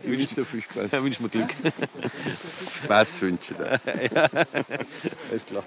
Ich 0.03 0.11
wünsche 0.11 0.35
dir 0.35 0.45
viel 0.45 0.63
Spaß. 0.63 0.91
Ja, 0.91 1.05
wünsch 1.05 1.21
mir 1.21 1.29
Glück. 1.29 1.51
Spaß 2.85 3.23
wünsche 3.23 3.53
ich 3.53 3.57
dir. 3.59 3.81
Alles 5.31 5.47
klar. 5.47 5.63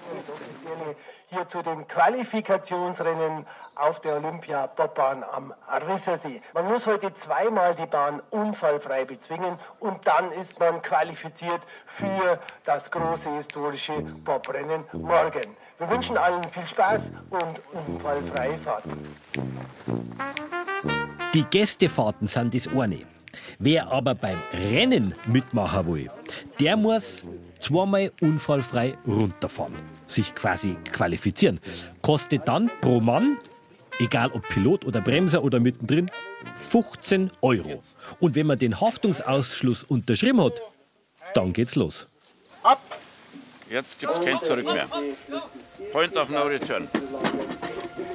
Hier 1.29 1.47
zu 1.47 1.61
den 1.61 1.87
Qualifikationsrennen 1.87 3.45
auf 3.75 4.01
der 4.01 4.15
Olympia 4.15 4.67
Bobbahn 4.67 5.23
am 5.23 5.53
Rissersee. 5.87 6.41
Man 6.53 6.67
muss 6.67 6.85
heute 6.85 7.13
zweimal 7.15 7.75
die 7.75 7.85
Bahn 7.85 8.21
unfallfrei 8.31 9.05
bezwingen 9.05 9.57
und 9.79 10.05
dann 10.05 10.31
ist 10.33 10.59
man 10.59 10.81
qualifiziert 10.81 11.61
für 11.97 12.39
das 12.65 12.89
große 12.89 13.29
historische 13.37 13.93
Bobrennen 14.23 14.83
morgen. 14.93 15.55
Wir 15.77 15.89
wünschen 15.89 16.17
allen 16.17 16.43
viel 16.45 16.67
Spaß 16.67 17.01
und 17.29 17.61
unfallfreie 17.73 18.57
Fahrten. 18.59 19.15
Die 21.33 21.43
Gästefahrten 21.43 22.27
sind 22.27 22.55
das 22.55 22.67
eine. 22.67 22.99
Wer 23.59 23.91
aber 23.91 24.15
beim 24.15 24.41
Rennen 24.51 25.13
mitmachen 25.27 25.93
will, 25.93 26.11
der 26.60 26.76
muss 26.76 27.26
zweimal 27.60 28.12
unfallfrei 28.22 28.98
runterfahren, 29.08 29.76
sich 30.08 30.36
quasi 30.36 30.76
qualifizieren. 30.91 31.60
Kostet 32.02 32.48
dann 32.48 32.69
pro 32.82 33.00
Mann, 33.00 33.38
egal 34.00 34.32
ob 34.32 34.48
Pilot 34.50 34.86
oder 34.86 35.02
Bremser 35.02 35.43
oder 35.43 35.60
mittendrin, 35.60 36.10
15 36.56 37.32
Euro. 37.41 37.82
Und 38.19 38.36
wenn 38.36 38.48
man 38.48 38.60
den 38.60 38.80
Haftungsausschluss 38.80 39.84
unterschrieben 39.84 40.43
hat, 40.43 40.62
dann 41.34 41.54
geht's 41.54 41.76
los. 41.76 42.08
Jetzt 43.69 44.00
gibt 44.00 44.12
es 44.12 44.26
kein 44.26 44.41
Zurück 44.41 44.65
mehr. 44.65 44.88
Point 45.91 46.17
of 46.17 46.30
no 46.30 46.43
return. 46.43 46.88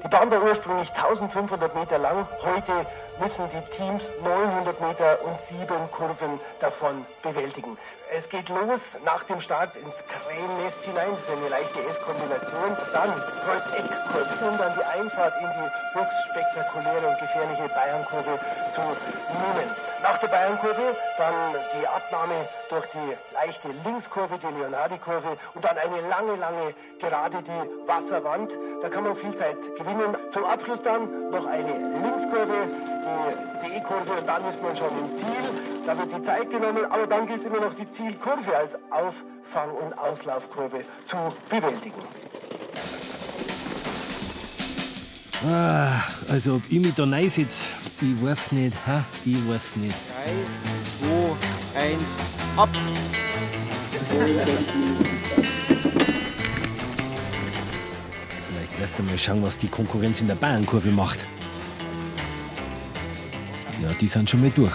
Die 0.04 0.08
Bahn 0.08 0.30
war 0.30 0.42
ursprünglich 0.42 0.90
1500 0.90 1.74
Meter 1.74 1.98
lang. 1.98 2.26
Heute 2.42 2.86
müssen 3.20 3.44
die 3.48 3.76
Teams 3.76 4.02
900 4.22 4.80
Meter 4.80 5.18
und 5.24 5.38
sieben 5.48 5.90
Kurven 5.92 6.40
davon 6.60 7.06
bewältigen. 7.22 7.78
Es 8.16 8.28
geht 8.28 8.48
los 8.48 8.78
nach 9.04 9.24
dem 9.24 9.40
Start 9.40 9.74
ins 9.74 9.94
Krähennest 10.06 10.78
hinein. 10.84 11.10
Das 11.10 11.18
ist 11.18 11.30
eine 11.34 11.48
leichte 11.48 11.82
S-Kombination. 11.82 12.76
Dann 12.92 13.10
Kreuz-Eck-Kurve 13.42 14.50
und 14.52 14.60
dann 14.60 14.72
die 14.78 14.84
Einfahrt 14.84 15.34
in 15.40 15.48
die 15.50 15.98
höchst 15.98 16.14
spektakuläre 16.30 17.08
und 17.08 17.18
gefährliche 17.18 17.68
Bayernkurve 17.74 18.38
zu 18.72 18.80
nehmen. 18.80 19.66
Nach 20.00 20.18
der 20.18 20.28
Bayernkurve 20.28 20.94
dann 21.18 21.34
die 21.74 21.88
Abnahme 21.88 22.48
durch 22.70 22.86
die 22.94 23.34
leichte 23.34 23.68
Linkskurve, 23.84 24.38
die 24.38 24.60
Leonardi-Kurve 24.60 25.36
und 25.54 25.64
dann 25.64 25.76
eine 25.76 26.00
lange, 26.08 26.36
lange 26.36 26.74
Gerade, 27.00 27.42
die 27.42 27.88
Wasserwand. 27.88 28.50
Da 28.80 28.88
kann 28.88 29.04
man 29.04 29.16
viel 29.16 29.36
Zeit 29.36 29.56
gewinnen. 29.76 30.16
Zum 30.30 30.44
Abschluss 30.44 30.80
dann 30.82 31.30
noch 31.30 31.46
eine 31.46 31.72
Linkskurve, 31.72 32.68
die 33.04 33.68
Seekurve 33.68 34.12
und 34.20 34.26
dann 34.26 34.44
ist 34.46 34.60
man 34.62 34.76
schon 34.76 34.90
im 34.98 35.16
Ziel. 35.16 35.84
Da 35.86 35.96
wird 35.98 36.12
die 36.16 36.24
Zeit 36.24 36.50
genommen, 36.50 36.84
aber 36.90 37.06
dann 37.06 37.26
gilt 37.26 37.40
es 37.40 37.46
immer 37.46 37.60
noch 37.60 37.74
die 37.74 37.90
Zielkurve 37.92 38.56
als 38.56 38.74
Auffang- 38.90 39.76
und 39.84 39.92
Auslaufkurve 39.98 40.84
zu 41.04 41.16
bewältigen. 41.48 42.02
Ah, 45.46 46.02
also 46.30 46.54
ob 46.54 46.62
ich 46.70 46.80
mich 46.80 46.94
da 46.94 47.04
sitze, 47.28 47.68
ich 48.00 48.24
weiß 48.24 48.52
nicht, 48.52 48.74
ha? 48.86 49.04
ich 49.26 49.48
weiß 49.48 49.76
nicht. 49.76 49.94
3, 50.24 51.12
2, 51.74 51.80
1, 51.80 52.02
ab! 52.56 52.68
Vielleicht 58.48 58.80
erst 58.80 58.98
einmal 58.98 59.18
schauen, 59.18 59.42
was 59.42 59.58
die 59.58 59.68
Konkurrenz 59.68 60.22
in 60.22 60.28
der 60.28 60.36
Bayernkurve 60.36 60.88
macht. 60.90 61.26
Ja, 63.82 63.92
die 64.00 64.06
sind 64.06 64.28
schon 64.30 64.40
mal 64.40 64.50
durch. 64.50 64.72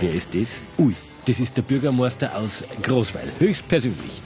Wer 0.00 0.12
ist 0.12 0.34
das? 0.34 0.48
Ui, 0.78 0.94
das 1.24 1.40
ist 1.40 1.56
der 1.56 1.62
Bürgermeister 1.62 2.34
aus 2.34 2.64
Großweil, 2.82 3.32
höchstpersönlich. 3.38 4.20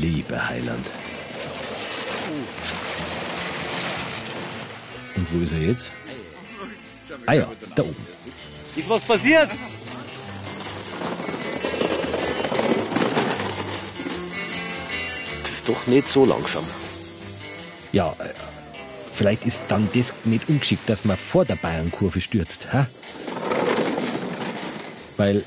Lieber 0.00 0.48
Heiland. 0.48 0.90
Und 5.16 5.26
wo 5.32 5.44
ist 5.44 5.52
er 5.52 5.60
jetzt? 5.60 5.92
Ah 7.26 7.34
ja, 7.34 7.48
da 7.76 7.82
oben. 7.82 8.06
Ist 8.74 8.88
was 8.88 9.02
passiert? 9.02 9.50
Ist 15.62 15.68
doch 15.68 15.86
nicht 15.86 16.08
so 16.08 16.24
langsam. 16.24 16.64
Ja, 17.92 18.16
äh, 18.18 18.32
vielleicht 19.12 19.44
ist 19.44 19.62
dann 19.68 19.88
das 19.94 20.12
nicht 20.24 20.48
ungeschickt, 20.48 20.88
dass 20.88 21.04
man 21.04 21.16
vor 21.16 21.44
der 21.44 21.56
Bayernkurve 21.56 22.20
stürzt. 22.20 22.72
Ha? 22.72 22.86
Weil 25.16 25.36
äh, 25.36 25.42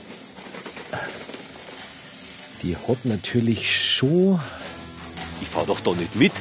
die 2.63 2.77
hat 2.77 3.03
natürlich 3.03 3.93
schon. 3.93 4.39
Ich 5.41 5.49
fahr 5.49 5.65
doch 5.65 5.81
da 5.81 5.91
nicht 5.91 6.15
mit. 6.15 6.31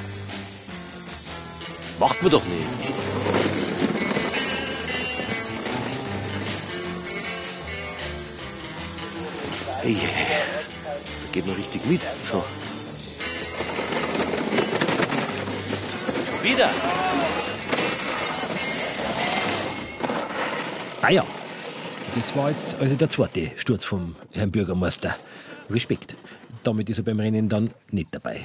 Macht 1.98 2.22
man 2.22 2.30
doch 2.30 2.44
nicht. 2.44 2.66
Hey, 9.82 9.98
da 10.84 11.32
geht 11.32 11.46
man 11.46 11.56
richtig 11.56 11.84
mit. 11.86 12.00
So. 12.30 12.42
Wieder. 16.44 16.68
Ah 21.00 21.08
ja, 21.08 21.24
das 22.14 22.36
war 22.36 22.50
jetzt 22.50 22.74
also 22.74 22.96
der 22.96 23.08
zweite 23.08 23.50
Sturz 23.56 23.86
vom 23.86 24.14
Herrn 24.34 24.50
Bürgermeister. 24.50 25.16
Respekt. 25.70 26.16
Damit 26.62 26.90
ist 26.90 26.98
er 26.98 27.04
beim 27.04 27.18
Rennen 27.18 27.48
dann 27.48 27.70
nicht 27.90 28.08
dabei. 28.10 28.42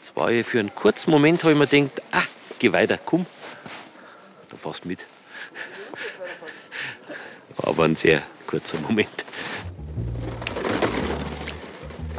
Das 0.00 0.14
war 0.14 0.30
ja 0.30 0.44
für 0.44 0.60
einen 0.60 0.72
kurzen 0.72 1.10
Moment, 1.10 1.42
habe 1.42 1.52
ich 1.52 1.58
mir 1.58 1.66
gedacht, 1.66 2.02
ah, 2.12 2.22
geh 2.60 2.70
weiter, 2.72 2.96
komm. 2.96 3.26
Da 4.50 4.56
fährst 4.56 4.84
mit. 4.84 5.04
War 7.56 7.70
aber 7.70 7.86
ein 7.86 7.96
sehr 7.96 8.22
kurzer 8.46 8.78
Moment. 8.78 9.24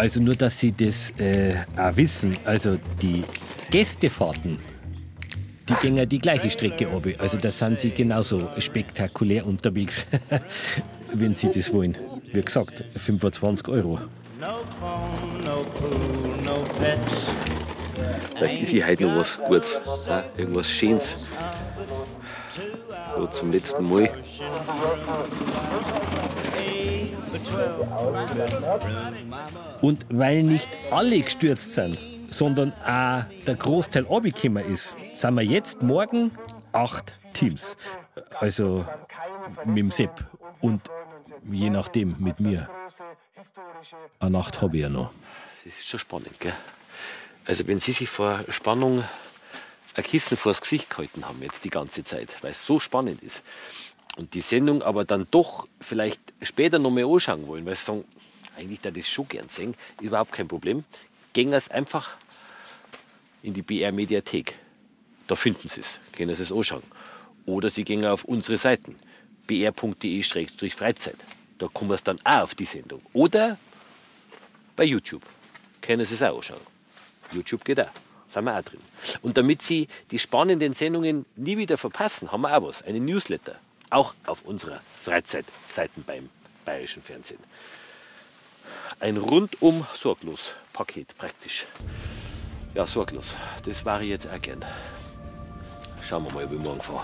Also 0.02 0.20
nur, 0.20 0.34
dass 0.34 0.60
Sie 0.60 0.72
das 0.72 1.12
äh, 1.20 1.58
auch 1.78 1.96
wissen. 1.96 2.34
Also 2.44 2.80
die 3.04 3.24
Gästefahrten, 3.70 4.58
die 5.70 5.76
gehen 5.76 5.96
ja 5.96 6.08
die 6.08 6.18
gleiche 6.18 6.50
Strecke 6.50 6.88
ab. 6.88 7.06
Also 7.20 7.38
da 7.38 7.52
sind 7.52 7.78
Sie 7.78 7.92
genauso 7.92 8.50
spektakulär 8.58 9.46
unterwegs, 9.46 10.08
wenn 11.14 11.36
Sie 11.36 11.52
das 11.52 11.72
wollen. 11.72 11.96
Wie 12.32 12.42
gesagt, 12.42 12.84
25 12.96 13.68
Euro. 13.68 14.00
No 14.40 14.64
phone, 14.80 15.44
no 15.46 15.66
pool, 15.78 16.36
no 16.48 16.66
pets. 16.80 17.28
Vielleicht 18.38 18.64
ist 18.64 18.70
hier 18.70 18.88
heute 18.88 19.04
noch 19.04 19.18
was 19.18 19.40
Gutes, 19.48 19.78
irgendwas 20.36 20.68
Schönes. 20.68 21.16
So 23.16 23.28
zum 23.28 23.52
letzten 23.52 23.90
Mal. 23.90 24.10
Und 29.82 30.06
weil 30.10 30.44
nicht 30.44 30.68
alle 30.92 31.22
gestürzt 31.22 31.74
sind, 31.74 31.98
sondern 32.28 32.74
auch 32.86 33.24
der 33.46 33.56
Großteil 33.56 34.06
abgekommen 34.08 34.66
ist, 34.72 34.96
sind 35.14 35.36
wir 35.36 35.44
jetzt 35.44 35.82
morgen 35.82 36.32
acht 36.72 37.14
Teams. 37.34 37.76
Also 38.40 38.86
mit 39.66 39.78
dem 39.78 39.92
Sepp 39.92 40.24
und 40.62 40.82
je 41.50 41.70
nachdem 41.70 42.16
mit 42.20 42.40
mir. 42.40 42.70
Eine 44.20 44.32
Nacht 44.32 44.62
habe 44.62 44.78
ich 44.78 44.84
ja 44.84 44.90
noch. 44.90 45.12
Das 45.64 45.74
ist 45.78 45.88
schon 45.88 46.00
spannend, 46.00 46.40
gell? 46.40 46.54
Also 47.46 47.68
wenn 47.68 47.80
Sie 47.80 47.92
sich 47.92 48.08
vor 48.10 48.42
Spannung 48.50 49.04
ein 49.94 50.04
Kissen 50.04 50.38
vors 50.38 50.62
Gesicht 50.62 50.90
gehalten 50.90 51.26
haben 51.26 51.42
jetzt 51.42 51.64
die 51.64 51.70
ganze 51.70 52.04
Zeit, 52.04 52.34
weil 52.42 52.52
es 52.52 52.66
so 52.66 52.80
spannend 52.80 53.22
ist 53.24 53.44
und 54.18 54.34
die 54.34 54.42
Sendung 54.42 54.82
aber 54.82 55.06
dann 55.06 55.28
doch 55.32 55.68
vielleicht 55.80 56.22
später 56.42 56.80
noch 56.80 56.92
mal 56.92 57.06
anschauen 57.06 57.48
wollen, 57.48 57.66
weil 57.66 57.76
sie 57.76 57.86
sagen, 57.86 58.06
eigentlich 58.58 58.82
da 58.82 58.92
das 58.92 59.08
schon 59.10 59.28
gern 59.28 59.50
sehen, 59.50 59.76
überhaupt 60.02 60.34
kein 60.34 60.48
Problem, 60.48 60.84
gehen 61.34 61.54
es 61.54 61.70
einfach 61.70 62.10
in 63.44 63.54
die 63.54 63.62
BR 63.62 63.92
Mediathek. 63.92 64.56
Da 65.28 65.36
finden 65.36 65.70
Sie 65.70 65.80
es, 65.80 66.00
können 66.12 66.36
Sie 66.36 66.44
es 66.44 66.52
anschauen. 66.52 66.84
Oder 67.46 67.70
Sie 67.70 67.84
gehen 67.84 68.06
auf 68.06 68.26
unsere 68.26 68.58
Seiten, 68.58 68.96
br.de-freizeit. 69.48 71.16
Da 71.58 71.68
kommen 71.68 71.96
Sie 71.98 72.04
dann 72.04 72.20
auch 72.24 72.42
auf 72.42 72.56
die 72.56 72.66
Sendung. 72.66 73.02
Oder 73.14 73.58
bei 74.76 74.84
YouTube, 74.84 75.24
können 75.82 76.06
Sie 76.06 76.16
es 76.16 76.22
auch 76.22 76.36
anschauen. 76.36 76.62
YouTube 77.32 77.64
geht 77.64 77.80
auch. 77.80 77.92
Sind 78.34 78.46
wir 78.46 78.58
auch 78.58 78.62
drin. 78.62 78.80
Und 79.22 79.38
damit 79.38 79.62
Sie 79.62 79.88
die 80.10 80.20
spannenden 80.20 80.74
Sendungen 80.74 81.26
nie 81.36 81.58
wieder 81.58 81.78
verpassen, 81.78 82.32
haben 82.32 82.42
wir 82.42 82.58
auch 82.58 82.68
was. 82.68 82.82
Einen 82.84 83.04
Newsletter. 83.04 83.56
Auch 83.90 84.14
auf 84.26 84.44
unserer 84.46 84.80
Freizeitseiten 85.04 86.04
beim 86.06 86.30
Bayerischen 86.64 87.02
Fernsehen. 87.02 87.40
Ein 89.02 89.18
rundum 89.18 89.86
sorglos 89.94 90.56
Paket 90.72 91.18
praktisch. 91.18 91.66
Ja, 92.74 92.88
sorglos. 92.88 93.36
Das 93.66 93.84
war 93.84 94.02
ich 94.02 94.10
jetzt 94.10 94.28
auch 94.28 94.42
gern. 94.42 94.64
Schauen 96.08 96.24
wir 96.26 96.32
mal, 96.32 96.46
ob 96.46 96.54
ich 96.54 96.60
morgen 96.60 96.82
fahre. 96.82 97.04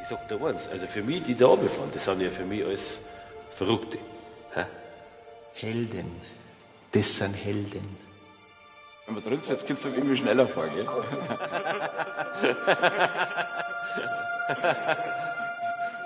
Ich 0.00 0.08
sag 0.08 0.26
dir 0.26 0.44
eins, 0.44 0.66
also 0.66 0.86
für 0.86 1.02
mich, 1.02 1.22
die 1.22 1.36
da 1.36 1.46
runterfahren, 1.46 1.90
das 1.92 2.04
sind 2.04 2.20
ja 2.20 2.30
für 2.30 2.44
mich 2.44 2.64
alles 2.64 3.00
Verrückte. 3.54 3.98
Hä? 4.52 4.64
Helden. 5.54 6.10
Das 6.92 7.16
sind 7.16 7.34
Helden. 7.34 7.96
Wenn 9.06 9.14
man 9.14 9.24
drin 9.24 9.40
sitzt, 9.40 9.66
gibt 9.66 9.80
es 9.80 9.86
irgendwie 9.86 10.16
schneller 10.16 10.46
vor, 10.46 10.66
gell? 10.68 10.86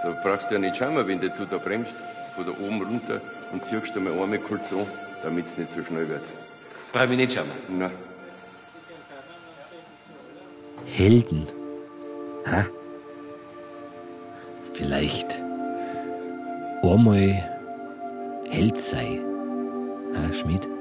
Da 0.03 0.12
brauchst 0.22 0.51
du 0.51 0.55
ja 0.55 0.61
nicht 0.61 0.77
schauen, 0.77 1.05
wenn 1.07 1.20
du 1.20 1.29
da 1.29 1.59
bremst, 1.59 1.96
von 2.37 2.46
da 2.46 2.53
oben 2.53 2.81
runter 2.81 3.20
und 3.53 3.64
ziehst 3.64 3.96
du 3.96 4.01
mal 4.01 4.12
einmal 4.12 4.38
kurz 4.38 4.70
an, 4.72 4.87
damit 5.22 5.46
es 5.46 5.59
nicht 5.59 5.75
so 5.75 5.83
schnell 5.83 6.09
wird. 6.09 6.22
Brauche 6.92 7.07
ich 7.07 7.16
nicht 7.16 7.33
schauen. 7.33 7.51
Nein. 7.68 7.90
Helden. 10.85 11.46
Ha? 12.46 12.66
Vielleicht 14.75 15.33
einmal 16.83 17.51
Held 18.49 18.81
sei. 18.81 19.20
Ha, 20.14 20.33
Schmidt? 20.33 20.76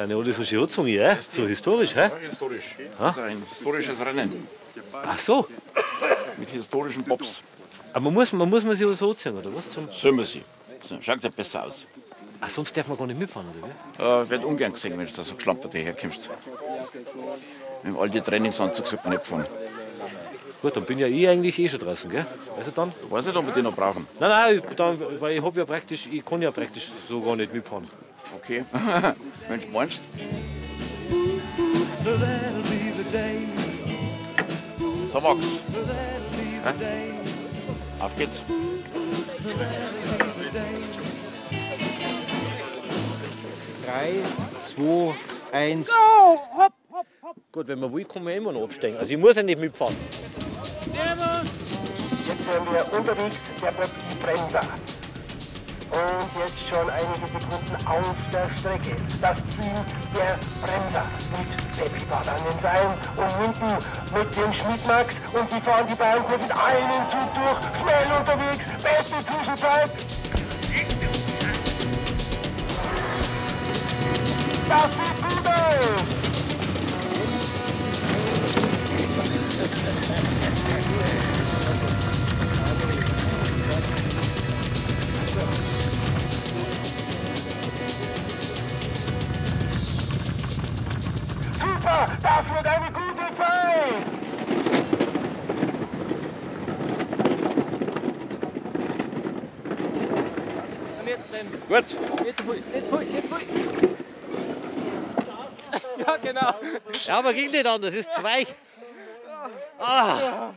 Alle 0.00 0.32
so 0.32 0.44
schön 0.44 0.60
angezogen, 0.60 0.88
ja? 0.88 1.18
So 1.20 1.46
historisch, 1.46 1.94
hä? 1.94 2.08
Ja, 2.08 2.16
historisch. 2.16 2.76
Das 2.98 3.16
ist 3.16 3.22
ein 3.22 3.42
historisches 3.46 4.00
Rennen. 4.00 4.48
Ach 4.94 5.18
so. 5.18 5.46
Mit 6.38 6.48
historischen 6.48 7.04
Bobs. 7.04 7.42
Aber 7.92 8.04
man 8.04 8.14
muss, 8.14 8.32
man 8.32 8.48
muss 8.48 8.64
man 8.64 8.76
sich 8.76 8.96
so 8.96 9.10
anziehen, 9.10 9.36
oder 9.36 9.54
was? 9.54 9.70
Zum 9.70 9.92
Sollen 9.92 10.16
wir 10.16 10.24
sie. 10.24 10.42
So, 10.82 10.96
schaut 11.02 11.22
ja 11.22 11.28
besser 11.28 11.64
aus. 11.64 11.86
Ach, 12.40 12.48
sonst 12.48 12.74
darf 12.74 12.88
man 12.88 12.96
gar 12.96 13.06
nicht 13.08 13.20
mitfahren, 13.20 13.48
oder? 13.98 14.22
Äh, 14.22 14.30
wird 14.30 14.42
ungern 14.42 14.72
gesehen, 14.72 14.96
wenn 14.96 15.06
du 15.06 15.12
da 15.12 15.22
so 15.22 15.34
geschlampert 15.34 15.74
herkommst. 15.74 16.30
Mit 17.82 17.92
dem 17.92 17.98
alten 17.98 18.24
Trainingsanzug 18.24 18.86
sollte 18.86 19.04
man 19.04 19.16
nicht 19.18 19.26
fahren. 19.26 19.44
Gut, 20.62 20.76
dann 20.76 20.84
bin 20.84 20.98
ja 20.98 21.08
ich 21.08 21.28
eigentlich 21.28 21.58
eh 21.58 21.68
schon 21.68 21.80
draußen, 21.80 22.08
gell? 22.10 22.26
Also 22.56 22.70
dann? 22.70 22.90
Ich 23.04 23.10
weiß 23.10 23.26
nicht, 23.26 23.36
ob 23.36 23.44
wir 23.44 23.52
die 23.52 23.62
noch 23.62 23.76
brauchen. 23.76 24.06
Nein, 24.18 24.30
nein, 24.30 24.62
dann, 24.76 25.20
weil 25.20 25.36
ich 25.36 25.42
hab 25.42 25.54
ja 25.56 25.66
praktisch, 25.66 26.08
ich 26.10 26.24
kann 26.24 26.40
ja 26.40 26.50
praktisch 26.50 26.90
so 27.06 27.20
gar 27.20 27.36
nicht 27.36 27.52
mitfahren. 27.52 27.86
Okay. 28.36 28.64
Mensch, 29.48 29.66
meinst 29.72 30.00
That'll 32.04 32.62
be 32.62 32.90
the 32.96 33.04
day. 33.10 33.46
So, 35.12 35.20
Max. 35.20 35.60
Hä? 36.64 37.12
Auf 38.00 38.16
geht's. 38.16 38.42
Drei, 43.84 44.22
zwei, 44.60 45.14
eins. 45.52 45.90
Gut, 47.52 47.66
wenn 47.68 47.80
man 47.80 47.92
will, 47.92 48.04
kann 48.04 48.24
man 48.24 48.34
immer 48.34 48.52
noch 48.52 48.62
absteigen. 48.62 48.96
Also 48.98 49.12
ich 49.12 49.18
muss 49.18 49.36
ja 49.36 49.42
nicht 49.42 49.60
mitfahren. 49.60 49.96
Jetzt 50.86 52.46
hören 52.46 52.66
wir 52.70 52.98
unterwegs 52.98 53.36
der 53.60 53.72
Bremser. 54.22 54.62
Und 55.90 56.30
jetzt 56.38 56.68
schon 56.68 56.88
einige 56.88 57.26
Sekunden 57.26 57.86
auf 57.86 58.14
der 58.32 58.48
Strecke. 58.56 58.94
Das 59.20 59.36
Team 59.50 59.74
der 60.14 60.38
Bremser 60.62 61.04
mit 61.36 61.74
Seppi 61.74 62.04
Bart 62.04 62.28
an 62.28 62.40
den 62.44 62.60
Seilen 62.62 62.94
und 63.16 63.32
hinten 63.42 63.74
mit 64.14 64.36
dem 64.36 64.52
Schmidt-Max. 64.52 65.14
Und 65.32 65.52
die 65.52 65.60
fahren 65.60 65.86
die 65.88 65.94
Bayernkurve 65.96 66.38
mit 66.38 66.52
einem 66.52 67.02
Zug 67.10 67.34
durch. 67.34 67.58
Schnell 67.82 68.06
unterwegs. 68.18 68.64
Beste 68.82 69.16
Zwischenzeit. 69.26 69.90
Das 74.68 74.92
sieht 74.92 75.22
gut 75.22 75.48
aus. 75.48 76.20
Super, 91.90 92.06
das 92.22 92.54
wird 92.54 92.66
eine 92.66 92.92
gute 92.92 93.36
Zeit. 93.36 94.06
Gut. 101.68 101.84
Ja, 106.06 106.16
genau. 106.16 106.54
Ja, 107.04 107.18
aber 107.18 107.34
ging 107.34 107.50
nicht 107.50 107.66
anders, 107.66 107.94
ist 107.94 108.10
zu 108.12 108.22
weich. 108.22 108.46
Ah. 109.78 110.52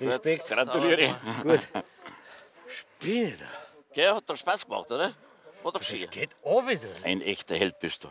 Respekt. 0.00 0.48
Gratuliere. 0.48 1.14
Gut. 1.44 1.60
Spiel 2.66 3.36
da. 3.38 3.46
Gell, 3.94 4.14
hat 4.14 4.24
doch 4.26 4.36
Spaß 4.36 4.66
gemacht, 4.66 4.90
oder? 4.90 5.12
Doch 5.62 5.82
schön. 5.82 6.10
geht 6.10 6.30
auch 6.44 6.66
wieder. 6.66 6.88
Ein 7.04 7.22
echter 7.22 7.54
Held 7.54 7.78
bist 7.78 8.02
du. 8.02 8.08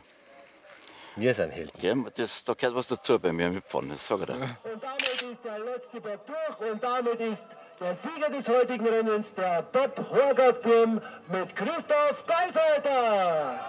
Wir 1.16 1.34
sind 1.34 1.52
Helden. 1.52 1.80
Gell, 1.82 2.06
das, 2.16 2.44
da 2.46 2.54
gehört 2.54 2.76
was 2.76 2.88
dazu 2.88 3.20
bei 3.20 3.34
mir 3.34 3.50
mitfahren, 3.50 3.90
das 3.90 4.08
sag 4.08 4.22
ich 4.22 4.26
dir. 4.28 4.34
Und 4.34 4.82
damit 4.82 5.02
ist 5.02 5.44
der 5.44 5.60
letzte 5.60 6.00
Bob 6.02 6.26
durch 6.26 6.72
und 6.72 6.82
damit 6.84 7.20
ist 7.20 7.44
der 7.80 7.98
Sieger 8.04 8.30
des 8.30 8.48
heutigen 8.48 8.88
Rennens 8.88 9.26
der 9.36 9.62
Bob 9.64 9.98
Horgard-Turm 10.10 11.02
mit 11.28 11.56
Christoph 11.56 12.26
Geisalter. 12.28 13.60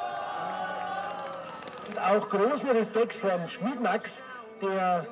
Und 1.89 1.99
auch 1.99 2.29
großen 2.29 2.71
Respekt 2.71 3.15
vor 3.15 3.31
dem 3.31 3.49
Schmiedmax, 3.49 4.11
der 4.61 5.07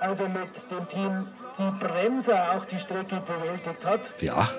also 0.00 0.24
mit 0.24 0.50
dem 0.70 0.88
Team 0.88 1.28
die 1.56 1.84
Bremser 1.84 2.52
auch 2.52 2.64
die 2.64 2.78
Strecke 2.78 3.22
bewältigt 3.26 3.84
hat. 3.84 4.00
Ja, 4.20 4.50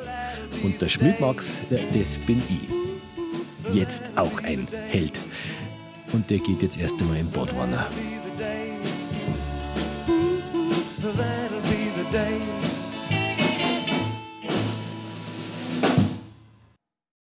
und 0.63 0.81
der 0.81 0.87
Schmidmax, 0.87 1.61
das 1.69 2.17
bin 2.19 2.37
ich. 2.37 3.73
Jetzt 3.73 4.03
auch 4.15 4.41
ein 4.43 4.67
Held. 4.89 5.19
Und 6.11 6.29
der 6.29 6.39
geht 6.39 6.61
jetzt 6.61 6.77
erst 6.77 6.99
einmal 7.01 7.17
in 7.17 7.29
Bodwanner. 7.29 7.87